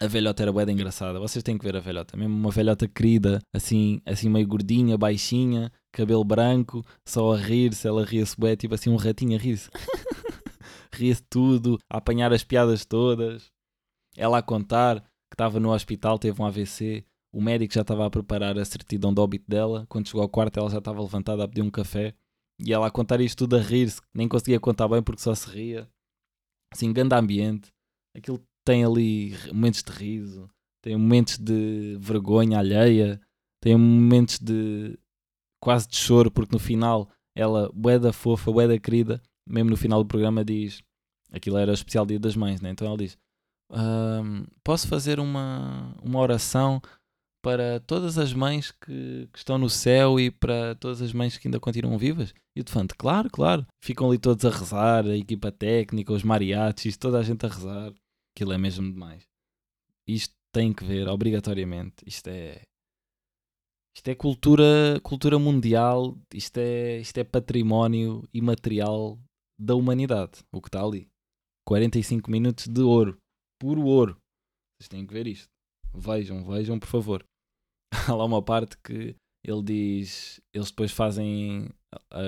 [0.00, 3.40] A velhota era bem engraçada, vocês têm que ver a velhota, mesmo uma velhota querida,
[3.54, 8.90] assim, assim meio gordinha, baixinha, cabelo branco, só a rir-se, ela ria-se bem, tipo assim
[8.90, 9.70] um ratinho a rir-se.
[10.92, 13.50] ria-se tudo, a apanhar as piadas todas.
[14.16, 18.10] Ela a contar que estava no hospital, teve um AVC, o médico já estava a
[18.10, 21.48] preparar a certidão de óbito dela, quando chegou ao quarto ela já estava levantada a
[21.48, 22.14] pedir um café
[22.58, 25.48] e ela a contar isto tudo a rir-se, nem conseguia contar bem porque só se
[25.48, 25.88] ria.
[26.72, 27.70] Assim, grande ambiente.
[28.16, 30.48] Aquilo tem ali momentos de riso,
[30.82, 33.20] tem momentos de vergonha alheia,
[33.60, 34.98] tem momentos de
[35.62, 40.08] quase de choro, porque no final ela, boeda fofa, boeda querida, mesmo no final do
[40.08, 40.82] programa diz,
[41.30, 42.70] aquilo era especial dia das mães, né?
[42.70, 43.16] então ela diz,
[44.62, 46.80] posso fazer uma, uma oração
[47.42, 51.48] para todas as mães que, que, estão no céu e para todas as mães que
[51.48, 52.32] ainda continuam vivas?
[52.54, 53.66] E o Defante, claro, claro.
[53.82, 57.92] Ficam ali todos a rezar, a equipa técnica, os mariachis, toda a gente a rezar.
[58.34, 59.24] Aquilo é mesmo demais.
[60.06, 61.96] Isto tem que ver, obrigatoriamente.
[62.06, 62.62] Isto é.
[63.94, 69.18] Isto é cultura, cultura mundial, isto é, isto é património imaterial
[69.58, 71.08] da humanidade, o que está ali.
[71.66, 73.18] 45 minutos de ouro,
[73.60, 74.16] puro ouro.
[74.78, 75.48] Vocês têm que ver isto.
[75.94, 77.24] Vejam, vejam, por favor.
[78.08, 81.68] há lá uma parte que ele diz, eles depois fazem,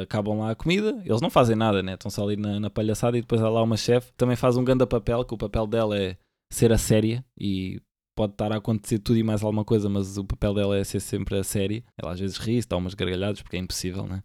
[0.03, 1.95] acabam lá a comida, eles não fazem nada, né?
[1.95, 4.65] Estão só ali na, na palhaçada e depois há lá uma chefe, também faz um
[4.65, 6.17] grande papel, que o papel dela é
[6.53, 7.81] ser a séria e
[8.17, 11.01] pode estar a acontecer tudo e mais alguma coisa, mas o papel dela é ser
[11.01, 11.85] sempre a série.
[12.01, 14.23] Ela às vezes ri, dá umas gargalhadas porque é impossível, né?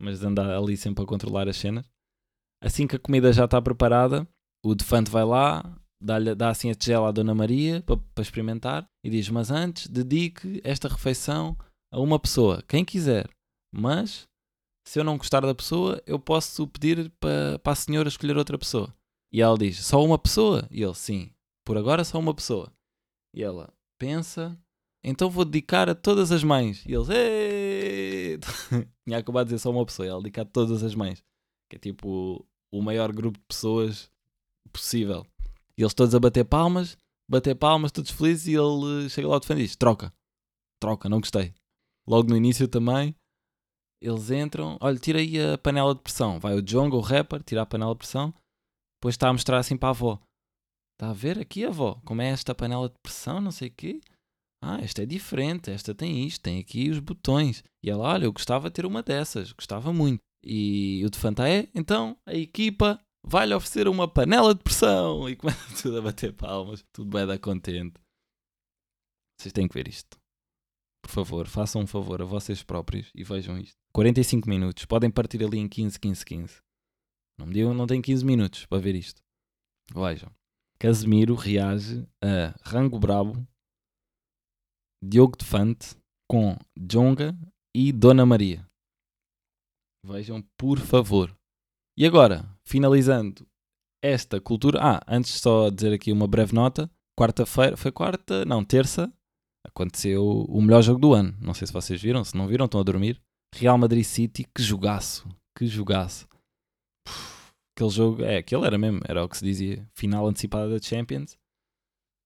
[0.00, 1.88] Mas anda ali sempre a controlar as cenas.
[2.62, 4.26] Assim que a comida já está preparada,
[4.64, 9.10] o defante vai lá, dá, dá assim a tigela à Dona Maria para, experimentar e
[9.10, 11.56] diz: Mas antes, dedique esta refeição
[11.92, 13.28] a uma pessoa, quem quiser.
[13.74, 14.26] Mas
[14.86, 18.56] se eu não gostar da pessoa, eu posso pedir para, para a senhora escolher outra
[18.56, 18.94] pessoa.
[19.32, 20.66] E ela diz: Só uma pessoa?
[20.70, 21.30] E ele: Sim,
[21.64, 22.72] por agora só uma pessoa.
[23.34, 24.56] E ela pensa:
[25.04, 26.84] Então vou dedicar a todas as mães.
[26.86, 28.38] E eles: Ei!
[29.04, 30.06] Tinha acabado de dizer só uma pessoa.
[30.06, 31.22] E ela dedicar a todas as mães.
[31.68, 34.10] Que é tipo o maior grupo de pessoas
[34.72, 35.26] possível.
[35.78, 36.96] E eles todos a bater palmas,
[37.30, 38.46] bater palmas, todos felizes.
[38.46, 40.12] E ele chega lá ao defende e diz: Troca,
[40.80, 41.54] troca, não gostei.
[42.06, 43.14] Logo no início também.
[44.00, 46.38] Eles entram, olha, tira aí a panela de pressão.
[46.38, 48.32] Vai o Jonga, o rapper, tira a panela de pressão
[49.06, 50.20] depois está a mostrar assim para a avó.
[50.94, 54.00] Está a ver aqui, avó, como é esta panela de pressão, não sei o quê.
[54.62, 57.62] Ah, esta é diferente, esta tem isto, tem aqui os botões.
[57.84, 60.20] E ela, olha, eu gostava de ter uma dessas, gostava muito.
[60.44, 65.28] E o Defanta é, então, a equipa vai-lhe oferecer uma panela de pressão.
[65.28, 68.00] E começa tudo a bater palmas, tudo bem da contente.
[69.38, 70.16] Vocês têm que ver isto.
[71.02, 73.76] Por favor, façam um favor a vocês próprios e vejam isto.
[73.92, 76.62] 45 minutos, podem partir ali em 15, 15, 15.
[77.38, 79.20] Não me digam, não tem 15 minutos para ver isto.
[79.92, 80.30] Vejam.
[80.78, 83.46] Casemiro reage a Rango Brabo,
[85.02, 85.96] Diogo Defante
[86.28, 87.38] com Jonga
[87.74, 88.66] e Dona Maria.
[90.04, 91.34] Vejam, por favor.
[91.96, 93.46] E agora, finalizando
[94.02, 94.80] esta cultura.
[94.82, 96.90] Ah, antes só dizer aqui uma breve nota.
[97.18, 98.44] Quarta-feira, foi quarta?
[98.44, 99.12] Não, terça.
[99.66, 101.34] Aconteceu o melhor jogo do ano.
[101.40, 103.20] Não sei se vocês viram, se não viram, estão a dormir.
[103.54, 105.26] Real Madrid City, que jogaço,
[105.56, 106.28] que jogaço
[107.76, 111.38] aquele jogo, é, aquele era mesmo, era o que se dizia, final antecipada da Champions.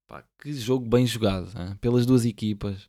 [0.08, 1.76] Pá, que jogo bem jogado, hein?
[1.80, 2.88] pelas duas equipas,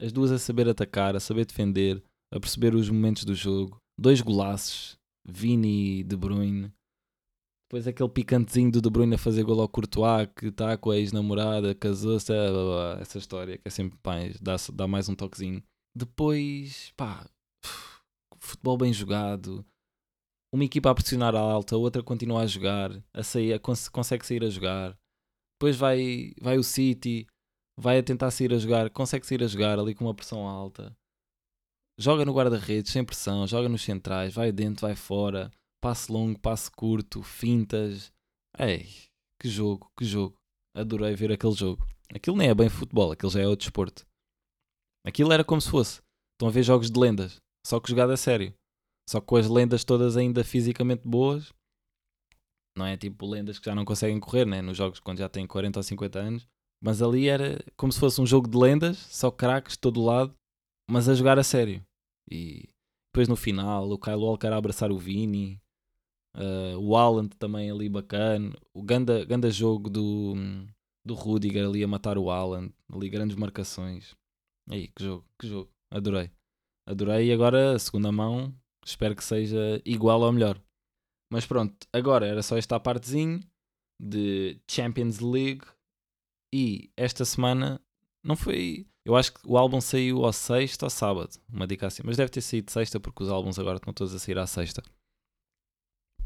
[0.00, 3.78] as duas a saber atacar, a saber defender, a perceber os momentos do jogo.
[4.00, 6.72] Dois golaços, Vini e De Bruyne.
[7.68, 10.96] Depois aquele picantezinho do De Bruyne a fazer gol ao Courtois, que está com a
[10.96, 12.32] ex-namorada, casou-se,
[12.98, 15.62] essa história que é sempre, pá, dá, dá mais um toquezinho.
[15.94, 17.28] Depois, pá,
[18.38, 19.62] futebol bem jogado,
[20.50, 23.86] uma equipa a pressionar a alta, a outra continua a jogar, a sair, a cons
[23.90, 24.98] consegue sair a jogar.
[25.58, 27.26] Depois vai, vai o City,
[27.78, 30.96] vai a tentar sair a jogar, consegue sair a jogar ali com uma pressão alta.
[31.98, 35.50] Joga no guarda-redes, sem pressão, joga nos centrais, vai dentro, vai fora,
[35.80, 38.12] passe longo, passe curto, fintas.
[38.58, 38.86] Ei,
[39.40, 40.36] que jogo, que jogo.
[40.74, 41.86] Adorei ver aquele jogo.
[42.14, 44.06] Aquilo nem é bem futebol, aquilo já é outro desporto.
[45.06, 46.00] Aquilo era como se fosse.
[46.34, 48.54] Estão a ver jogos de lendas, só que jogado a sério.
[49.08, 51.52] Só que com as lendas todas ainda fisicamente boas,
[52.76, 54.62] não é tipo lendas que já não conseguem correr, né?
[54.62, 56.46] Nos jogos quando já têm 40 ou 50 anos.
[56.80, 60.32] Mas ali era como se fosse um jogo de lendas, só craques de todo lado,
[60.88, 61.82] mas a jogar a sério.
[62.30, 62.68] E
[63.10, 65.60] depois no final, o Kyle Walker a abraçar o Vini,
[66.38, 70.34] uh, o Haaland também ali bacana, o ganda, ganda jogo do,
[71.04, 74.16] do Rudiger ali a matar o Haaland, ali grandes marcações.
[74.70, 76.30] Aí, que jogo, que jogo, adorei.
[76.86, 78.54] Adorei e agora a segunda mão
[78.88, 80.58] Espero que seja igual ou melhor.
[81.30, 83.40] Mas pronto, agora era só esta partezinha
[84.00, 85.66] de Champions League.
[86.54, 87.78] E esta semana
[88.24, 88.86] não foi.
[89.04, 92.02] Eu acho que o álbum saiu ao sexta ou sábado, uma dica assim.
[92.02, 94.82] Mas deve ter saído sexta porque os álbuns agora estão todos a sair à sexta.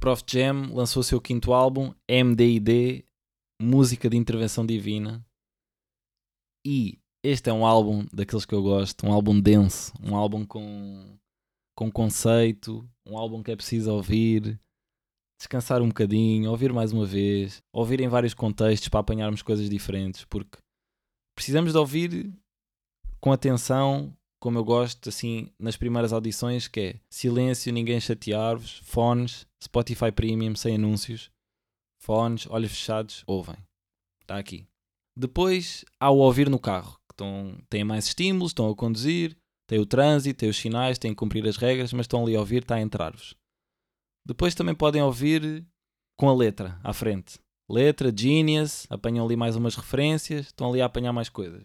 [0.02, 3.04] Prof Jam lançou o seu quinto álbum, MDID,
[3.62, 5.24] Música de Intervenção Divina.
[6.66, 11.16] E este é um álbum daqueles que eu gosto, um álbum denso, um álbum com
[11.78, 14.60] com conceito, um álbum que é preciso ouvir,
[15.38, 20.24] descansar um bocadinho, ouvir mais uma vez, ouvir em vários contextos para apanharmos coisas diferentes,
[20.24, 20.58] porque
[21.36, 22.34] precisamos de ouvir
[23.20, 29.46] com atenção, como eu gosto, assim, nas primeiras audições, que é silêncio, ninguém chatear-vos, fones,
[29.62, 31.30] Spotify Premium sem anúncios,
[32.00, 33.54] fones, olhos fechados, ouvem.
[34.20, 34.66] Está aqui.
[35.16, 39.36] Depois há o ouvir no carro, que estão, têm mais estímulos, estão a conduzir,
[39.68, 42.40] tem o trânsito, tem os sinais, têm que cumprir as regras, mas estão ali a
[42.40, 43.36] ouvir, está a entrar-vos.
[44.26, 45.64] Depois também podem ouvir
[46.18, 47.38] com a letra à frente.
[47.70, 51.64] Letra, Genius, apanham ali mais umas referências, estão ali a apanhar mais coisas.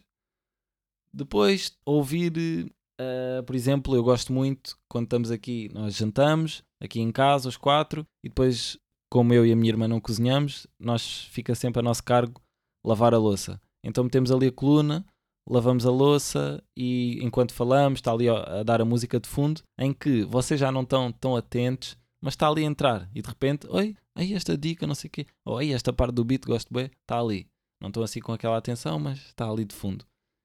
[1.13, 7.11] Depois, ouvir, uh, por exemplo, eu gosto muito quando estamos aqui, nós jantamos, aqui em
[7.11, 8.77] casa, os quatro, e depois,
[9.09, 12.41] como eu e a minha irmã não cozinhamos, nós fica sempre a nosso cargo
[12.85, 13.59] lavar a louça.
[13.83, 15.05] Então metemos ali a coluna,
[15.47, 19.93] lavamos a louça e enquanto falamos está ali a, dar a música de fundo em
[19.93, 23.67] que vocês já não estão tão atentos, mas está ali a entrar e de repente,
[23.69, 26.73] oi, aí esta dica, não sei o quê, ou aí esta parte do beat, gosto
[26.73, 27.47] bem, está ali.
[27.79, 30.03] Não estão assim com aquela atenção, mas está ali de fundo.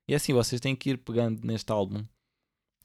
[0.08, 2.04] E é assim, vocês têm que ir pegando neste álbum.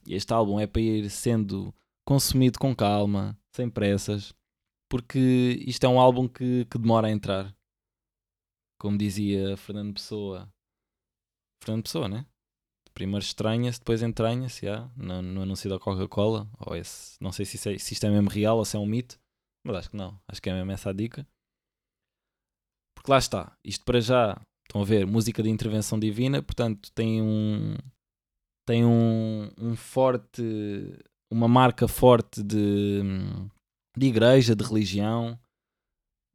[0.06, 1.74] E este álbum é para ir sendo
[2.06, 4.34] consumido com calma, sem pressas,
[4.90, 7.54] porque isto é um álbum que, que demora a entrar.
[8.80, 10.50] Como dizia Fernando Pessoa,
[11.62, 12.26] Fernando Pessoa, né?
[12.94, 16.50] Primeiro estranha-se, depois entranha-se, yeah, no, no anúncio da Coca-Cola.
[16.60, 18.86] Ou esse, não sei se, é, se isto é mesmo real ou se é um
[18.86, 19.20] mito,
[19.66, 20.20] mas acho que não.
[20.28, 21.28] Acho que é mesmo essa a dica.
[22.96, 27.22] Porque lá está, isto para já, estão a ver, música de intervenção divina, portanto tem
[27.22, 27.76] um.
[28.66, 30.42] tem um, um forte.
[31.32, 33.02] uma marca forte de,
[33.98, 35.40] de igreja, de religião,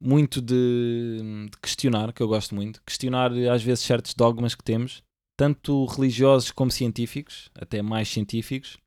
[0.03, 5.03] muito de, de questionar, que eu gosto muito, questionar às vezes certos dogmas que temos,
[5.39, 8.79] tanto religiosos como científicos, até mais científicos,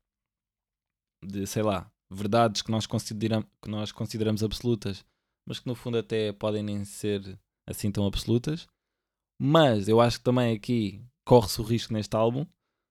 [1.24, 5.04] de sei lá, verdades que nós, consideramos, que nós consideramos absolutas,
[5.48, 8.66] mas que no fundo até podem nem ser assim tão absolutas.
[9.40, 12.46] Mas eu acho que também aqui corre-se o risco neste álbum,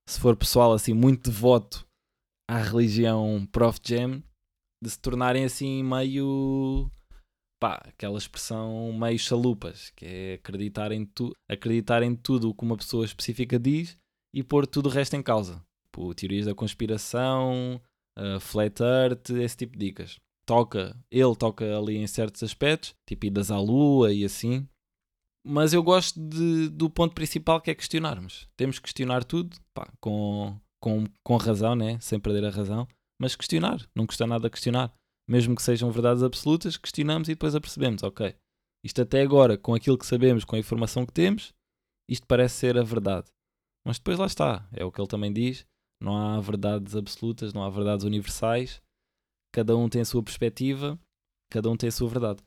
[0.07, 1.87] se for pessoal assim muito devoto
[2.47, 4.21] à religião Prof Jam,
[4.83, 6.91] de se tornarem assim meio
[7.59, 12.63] pá, aquela expressão meio chalupas, que é acreditar em, tu, acreditar em tudo o que
[12.63, 13.97] uma pessoa específica diz
[14.33, 15.63] e pôr tudo o resto em causa.
[15.91, 17.81] Por teorias da conspiração,
[18.19, 20.19] uh, flat earth, esse tipo de dicas.
[20.45, 24.67] Toca, ele toca ali em certos aspectos, tipo idas à lua e assim.
[25.45, 28.49] Mas eu gosto de, do ponto principal que é questionarmos.
[28.57, 31.99] Temos que questionar tudo, pá, com, com, com razão, né?
[31.99, 32.87] sem perder a razão,
[33.21, 34.91] mas questionar, não custa nada questionar.
[35.29, 38.35] Mesmo que sejam verdades absolutas, questionamos e depois apercebemos, ok,
[38.83, 41.53] isto até agora, com aquilo que sabemos, com a informação que temos,
[42.07, 43.27] isto parece ser a verdade.
[43.83, 45.65] Mas depois lá está, é o que ele também diz,
[46.01, 48.81] não há verdades absolutas, não há verdades universais.
[49.51, 50.99] Cada um tem a sua perspectiva,
[51.49, 52.43] cada um tem a sua verdade.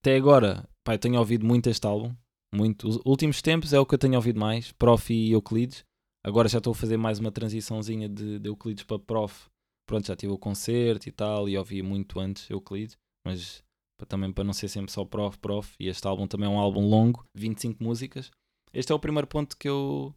[0.00, 2.14] Até agora, pá, eu tenho ouvido muito este álbum.
[2.54, 2.86] Muito.
[2.86, 5.84] Os últimos tempos é o que eu tenho ouvido mais, Prof e Euclides.
[6.24, 9.46] Agora já estou a fazer mais uma transiçãozinha de, de Euclides para Prof.
[9.88, 13.62] Pronto, já tive o concerto e tal, e ouvi muito antes Euclides, mas
[14.08, 15.74] também para não ser sempre só Prof, Prof.
[15.80, 18.30] E este álbum também é um álbum longo, 25 músicas.
[18.72, 20.14] Este é o primeiro ponto que eu,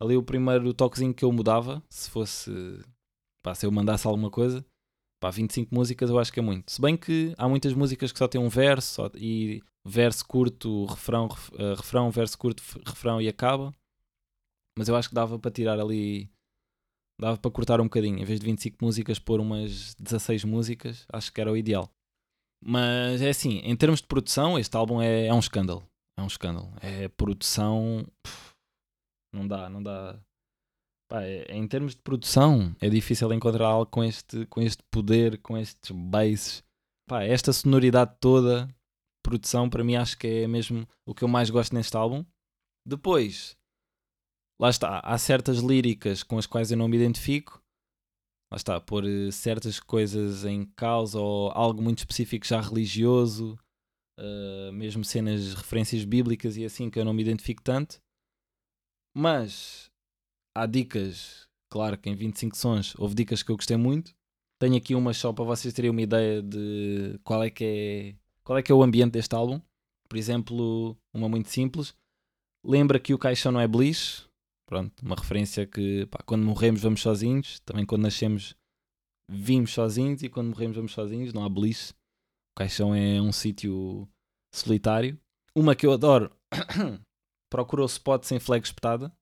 [0.00, 2.50] ali o primeiro toquezinho que eu mudava, se fosse,
[3.42, 4.64] pá, se eu mandasse alguma coisa,
[5.20, 6.70] pá, 25 músicas eu acho que é muito.
[6.70, 10.86] Se bem que há muitas músicas que só têm um verso só, e verso curto,
[10.86, 13.74] refrão, uh, refrão, verso curto, refrão e acaba.
[14.78, 16.30] Mas eu acho que dava para tirar ali,
[17.20, 21.32] dava para cortar um bocadinho, em vez de 25 músicas, pôr umas 16 músicas, acho
[21.32, 21.88] que era o ideal.
[22.64, 25.86] Mas é assim, em termos de produção, este álbum é, é um escândalo.
[26.18, 26.72] É um escândalo.
[26.80, 28.06] É produção.
[29.32, 30.18] Não dá, não dá.
[31.10, 35.38] Pá, é, em termos de produção, é difícil encontrar algo com este, com este poder,
[35.42, 36.64] com estes basses.
[37.06, 38.73] Pá, esta sonoridade toda,
[39.24, 42.24] produção, para mim acho que é mesmo o que eu mais gosto neste álbum.
[42.86, 43.56] Depois,
[44.60, 47.60] lá está, há certas líricas com as quais eu não me identifico.
[48.52, 53.58] Lá está, pôr eh, certas coisas em causa ou algo muito específico já religioso,
[54.20, 58.00] uh, mesmo cenas, referências bíblicas e assim que eu não me identifico tanto.
[59.16, 59.90] Mas
[60.56, 64.14] há dicas, claro que em 25 sons houve dicas que eu gostei muito.
[64.60, 68.58] Tenho aqui umas só para vocês terem uma ideia de qual é que é, qual
[68.58, 69.60] é, que é o ambiente deste álbum.
[70.08, 71.94] Por exemplo, uma muito simples.
[72.64, 74.24] Lembra que o caixão não é beliche.
[74.66, 77.60] Pronto, uma referência que pá, quando morremos vamos sozinhos.
[77.60, 78.54] Também quando nascemos
[79.30, 81.32] vimos sozinhos e quando morremos vamos sozinhos.
[81.32, 81.92] Não há beliche.
[81.92, 84.08] O caixão é um sítio
[84.54, 85.18] solitário.
[85.56, 86.30] Uma que eu adoro
[87.50, 89.12] procura o spot sem flag espetada,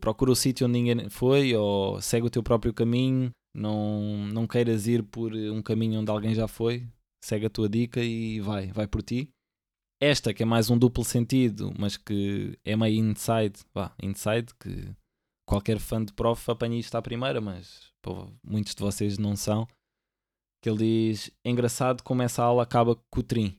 [0.00, 4.86] procura o sítio onde ninguém foi ou segue o teu próprio caminho, não, não queiras
[4.86, 6.86] ir por um caminho onde alguém já foi,
[7.24, 9.30] segue a tua dica e vai, vai por ti.
[10.00, 14.94] Esta que é mais um duplo sentido, mas que é meio inside, vá, inside, que
[15.48, 19.66] qualquer fã de prof apanha isto à primeira, mas pô, muitos de vocês não são.
[20.62, 23.58] Que ele diz: engraçado como essa aula acaba com o trim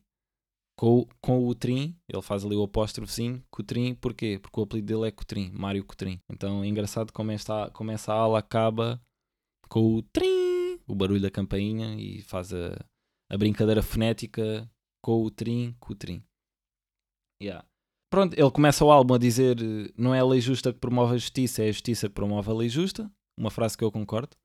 [0.76, 4.38] com, com o Trim, ele faz ali o apóstrofozinho, Cotrim, porquê?
[4.38, 6.20] Porque o apelido dele é Cotrim, Mário Cotrim.
[6.30, 9.00] Então é engraçado como, esta, como essa ala acaba
[9.68, 12.76] com o Trim, o barulho da campainha, e faz a,
[13.30, 14.70] a brincadeira fonética
[15.02, 16.22] com o Trim, Cotrim.
[17.42, 17.66] Yeah.
[18.10, 19.56] Pronto, ele começa o álbum a dizer
[19.96, 22.54] não é a lei justa que promove a justiça, é a justiça que promove a
[22.54, 23.10] lei justa.
[23.38, 24.36] Uma frase que eu concordo.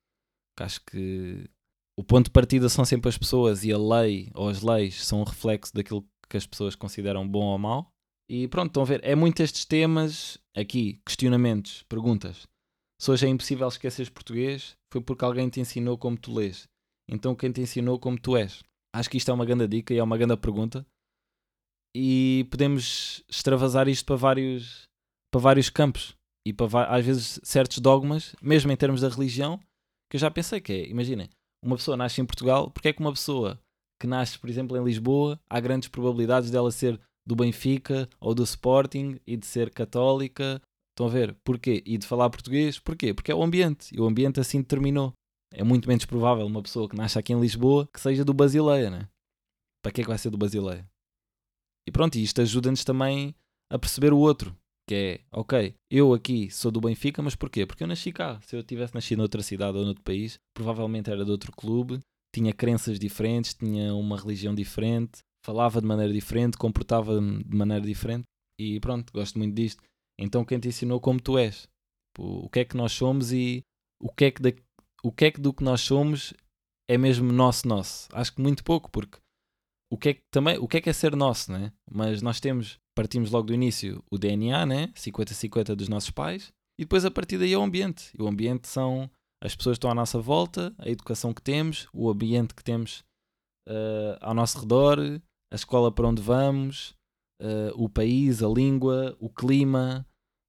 [0.57, 1.49] Que acho que
[1.97, 5.21] o ponto de partida são sempre as pessoas e a lei ou as leis são
[5.21, 7.91] um reflexo daquilo que as pessoas consideram bom ou mau.
[8.29, 12.47] E pronto, estão a ver, é muito estes temas aqui, questionamentos, perguntas.
[12.99, 16.67] Se hoje é impossível esqueceres português, foi porque alguém te ensinou como tu lês.
[17.09, 18.63] Então quem te ensinou como tu és?
[18.93, 20.85] Acho que isto é uma grande dica e é uma grande pergunta.
[21.95, 24.83] E podemos extravasar isto para vários,
[25.31, 26.15] para vários campos.
[26.45, 29.59] E para às vezes certos dogmas, mesmo em termos da religião,
[30.09, 31.29] que eu já pensei que é, imaginem,
[31.63, 33.59] uma pessoa nasce em Portugal, porque é que uma pessoa
[34.01, 38.43] que nasce, por exemplo, em Lisboa, há grandes probabilidades dela ser do Benfica ou do
[38.43, 40.59] Sporting e de ser católica.
[40.91, 41.35] Estão a ver?
[41.43, 41.83] Porquê?
[41.85, 42.79] E de falar português?
[42.79, 43.13] Porquê?
[43.13, 43.95] Porque é o ambiente.
[43.95, 45.13] E o ambiente assim determinou.
[45.53, 48.89] É muito menos provável uma pessoa que nasce aqui em Lisboa que seja do Basileia,
[48.89, 49.09] né?
[49.83, 50.89] Para que é que vai ser do Basileia?
[51.87, 53.35] E pronto, isto ajuda-nos também
[53.69, 54.55] a perceber o outro.
[54.87, 57.65] Que é, ok, eu aqui sou do Benfica, mas porquê?
[57.65, 58.39] Porque eu nasci cá.
[58.41, 61.99] Se eu tivesse nascido noutra cidade ou noutro país, provavelmente era de outro clube,
[62.33, 68.25] tinha crenças diferentes, tinha uma religião diferente, falava de maneira diferente, comportava-me de maneira diferente.
[68.59, 69.83] E pronto, gosto muito disto.
[70.19, 71.67] Então quem te ensinou como tu és?
[72.17, 73.63] O que é que nós somos e
[73.99, 74.41] o que é que,
[75.03, 76.33] o que, é que do que nós somos
[76.89, 78.07] é mesmo nosso, nosso?
[78.11, 79.17] Acho que muito pouco, porque
[79.91, 81.73] o que é que, também, o que, é, que é ser nosso, né?
[81.89, 84.87] Mas nós temos, partimos logo do início, o DNA, né?
[84.95, 88.09] 50-50 dos nossos pais, e depois a partir daí é o ambiente.
[88.17, 89.09] E o ambiente são
[89.43, 93.03] as pessoas que estão à nossa volta, a educação que temos, o ambiente que temos
[93.67, 94.99] uh, ao nosso redor,
[95.51, 96.95] a escola para onde vamos,
[97.41, 100.05] uh, o país, a língua, o clima,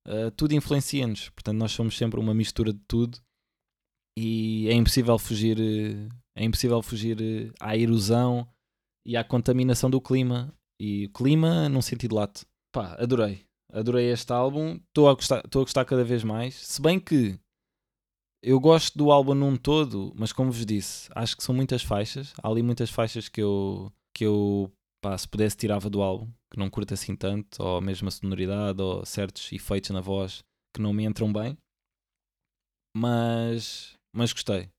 [0.07, 1.31] uh, tudo influencia-nos.
[1.31, 3.19] Portanto, nós somos sempre uma mistura de tudo
[4.19, 5.59] e é impossível fugir,
[6.37, 8.47] é impossível fugir à erosão
[9.07, 10.55] e à contaminação do clima.
[10.81, 12.45] E o clima num sentido lato.
[12.73, 13.45] Pá, adorei.
[13.73, 14.81] Adorei este álbum.
[14.89, 16.55] Estou a, gostar, estou a gostar cada vez mais.
[16.55, 17.39] Se bem que
[18.43, 22.35] eu gosto do álbum num todo, mas como vos disse, acho que são muitas faixas.
[22.43, 26.59] Há ali muitas faixas que eu, que eu pá, se pudesse tirava do álbum, que
[26.59, 30.43] não curto assim tanto, ou mesmo a sonoridade, ou certos efeitos na voz
[30.75, 31.57] que não me entram bem.
[32.97, 34.71] Mas, mas gostei.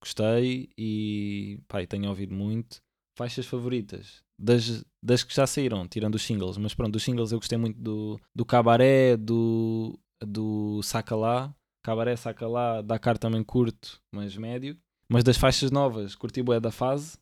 [0.00, 2.82] Gostei e pá, tenho ouvido muito
[3.16, 7.38] faixas favoritas das, das que já saíram, tirando os singles, mas pronto, dos singles eu
[7.38, 11.54] gostei muito do, do Cabaré, do, do Saca Lá.
[11.82, 14.76] Cabaré, Saca Lá, Dakar também curto, mas médio.
[15.08, 17.16] Mas das faixas novas, curti bué da fase.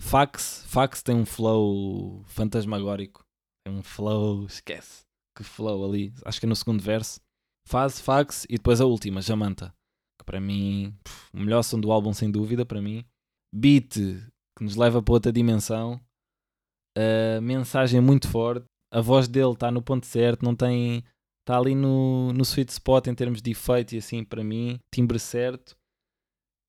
[0.00, 3.22] Fax, Fax tem um flow fantasmagórico.
[3.64, 5.04] Tem um flow, esquece.
[5.36, 7.20] Que flow ali, acho que é no segundo verso.
[7.66, 9.74] Fase, Fax e depois a última, Jamanta.
[10.24, 13.04] Para mim, pff, o melhor som do álbum sem dúvida, para mim.
[13.54, 13.94] Beat,
[14.56, 16.00] que nos leva para outra dimensão.
[16.96, 18.64] A mensagem é muito forte.
[18.92, 21.04] A voz dele está no ponto certo, não tem.
[21.42, 24.78] Está ali no, no sweet spot em termos de efeito e assim para mim.
[24.92, 25.76] Timbre certo.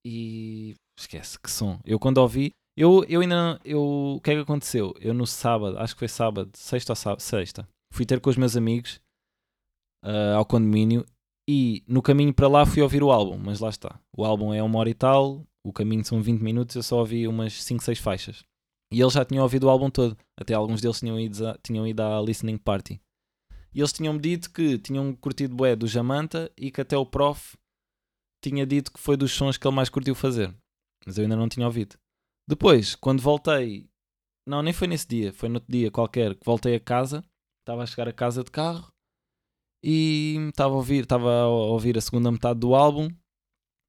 [0.06, 1.80] E esquece, que som.
[1.86, 3.60] Eu quando ouvi, eu, eu ainda.
[3.64, 3.82] Eu,
[4.18, 4.93] o que é que aconteceu?
[4.99, 8.38] Eu no sábado, acho que foi sábado, sexta ou sábado, sexta, fui ter com os
[8.38, 8.99] meus amigos
[10.03, 11.06] uh, ao condomínio
[11.47, 13.99] e no caminho para lá fui ouvir o álbum, mas lá está.
[14.17, 17.27] O álbum é uma hora e tal, o caminho são 20 minutos, eu só ouvi
[17.27, 18.43] umas 5, 6 faixas.
[18.91, 20.17] E eles já tinham ouvido o álbum todo.
[20.39, 23.01] Até alguns deles tinham ido, a, tinham ido à listening party.
[23.73, 27.57] E eles tinham-me dito que tinham curtido bué do Jamanta e que até o prof
[28.43, 30.55] tinha dito que foi dos sons que ele mais curtiu fazer.
[31.05, 31.97] Mas eu ainda não tinha ouvido.
[32.47, 33.89] Depois, quando voltei,
[34.47, 37.23] não, nem foi nesse dia, foi no outro dia qualquer, que voltei a casa,
[37.61, 38.94] estava a chegar a casa de carro
[39.86, 43.07] e estava a ouvir, estava a ouvir a segunda metade do álbum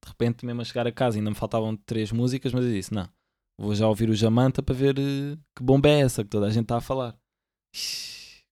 [0.07, 2.93] de repente, mesmo a chegar a casa, ainda me faltavam três músicas, mas eu disse:
[2.93, 3.09] Não,
[3.59, 6.49] vou já ouvir o Jamanta para ver uh, que bomba é essa que toda a
[6.49, 7.17] gente está a falar.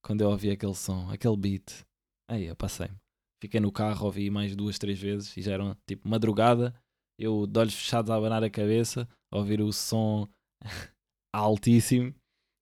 [0.03, 1.85] Quando eu ouvi aquele som, aquele beat,
[2.29, 2.95] aí eu passei-me.
[3.41, 6.75] Fiquei no carro, ouvi mais duas, três vezes e já era tipo madrugada.
[7.17, 10.27] Eu de olhos fechados a abanar a cabeça, a ouvir o som
[11.33, 12.13] altíssimo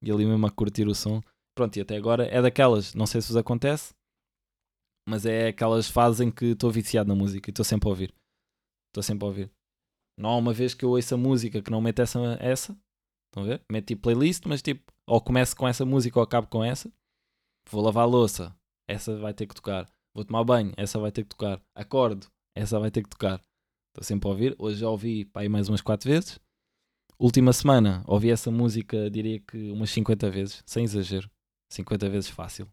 [0.03, 1.21] e ali mesmo a curtir o som.
[1.55, 3.93] Pronto, e até agora é daquelas, não sei se vos acontece,
[5.07, 8.13] mas é aquelas fases em que estou viciado na música e estou sempre a ouvir.
[8.89, 9.51] Estou sempre a ouvir.
[10.17, 12.19] Não há uma vez que eu ouça música que não mete essa.
[12.39, 12.77] essa
[13.27, 13.61] estão a ver?
[13.71, 16.91] Mete tipo playlist, mas tipo, ou começo com essa música ou acabo com essa.
[17.69, 18.55] Vou lavar a louça,
[18.87, 19.89] essa vai ter que tocar.
[20.15, 21.61] Vou tomar banho, essa vai ter que tocar.
[21.75, 23.41] Acordo, essa vai ter que tocar.
[23.89, 24.55] Estou sempre a ouvir.
[24.59, 26.39] Hoje já ouvi aí mais umas 4 vezes.
[27.19, 31.29] Última semana ouvi essa música, diria que umas 50 vezes, sem exagero.
[31.71, 32.67] 50 vezes fácil.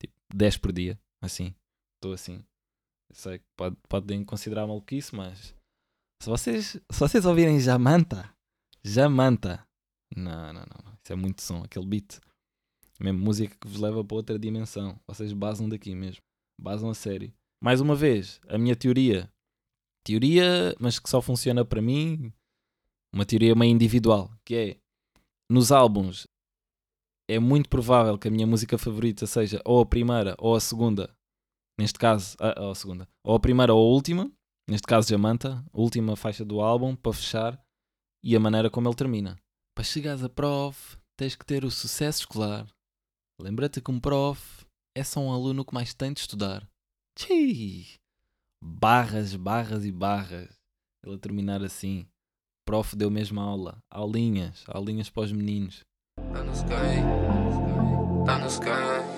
[0.00, 0.98] Tipo, 10 por dia.
[1.20, 1.54] Assim.
[1.96, 2.44] Estou assim.
[3.08, 5.54] Eu sei que pode, podem considerar maluquice, mas
[6.22, 8.32] se vocês, se vocês ouvirem Jamanta,
[8.84, 9.66] Jamanta,
[10.14, 12.18] não, não, não, isso é muito som, aquele beat,
[13.00, 14.98] mesmo música que vos leva para outra dimensão.
[15.06, 16.22] Vocês basam daqui mesmo,
[16.60, 17.32] basam a sério.
[17.62, 19.30] Mais uma vez, a minha teoria,
[20.04, 22.32] teoria, mas que só funciona para mim,
[23.12, 24.76] uma teoria meio individual, que é
[25.48, 26.26] nos álbuns
[27.28, 31.15] é muito provável que a minha música favorita seja ou a primeira ou a segunda
[31.78, 34.30] neste caso, a, a, segunda, ou a primeira ou a última,
[34.68, 37.60] neste caso Jamanta, a última faixa do álbum, para fechar,
[38.24, 39.38] e a maneira como ele termina.
[39.74, 42.66] Para chegares a prof, tens que ter o sucesso escolar.
[43.40, 44.66] Lembra-te que um prof
[44.96, 46.66] é só um aluno que mais tem de estudar.
[47.18, 47.86] Tchii!
[48.64, 50.48] Barras, barras e barras.
[51.04, 52.06] Ele a terminar assim.
[52.66, 53.78] Prof deu mesmo aula.
[53.90, 55.84] Aulinhas, aulinhas para os meninos.
[56.32, 57.04] Tá no sky,
[58.26, 59.15] tá no sky.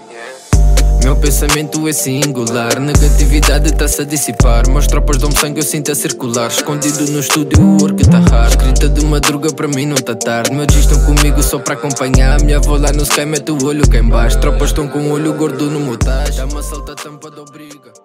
[1.03, 2.79] Meu pensamento é singular.
[2.81, 4.69] Negatividade tá-se a dissipar.
[4.69, 6.49] Meus tropas dão sangue, eu sinto a circular.
[6.49, 8.51] Escondido no estúdio, o work tá hard.
[8.51, 10.53] Escrita de madruga para mim não tá tarde.
[10.53, 12.41] Meus dias estão comigo só para acompanhar.
[12.43, 14.39] Minha avó lá no sky mete o olho cá embaixo.
[14.39, 16.39] Tropas estão com o olho gordo no motage.
[16.39, 17.99] Dá uma salta tampa da obriga.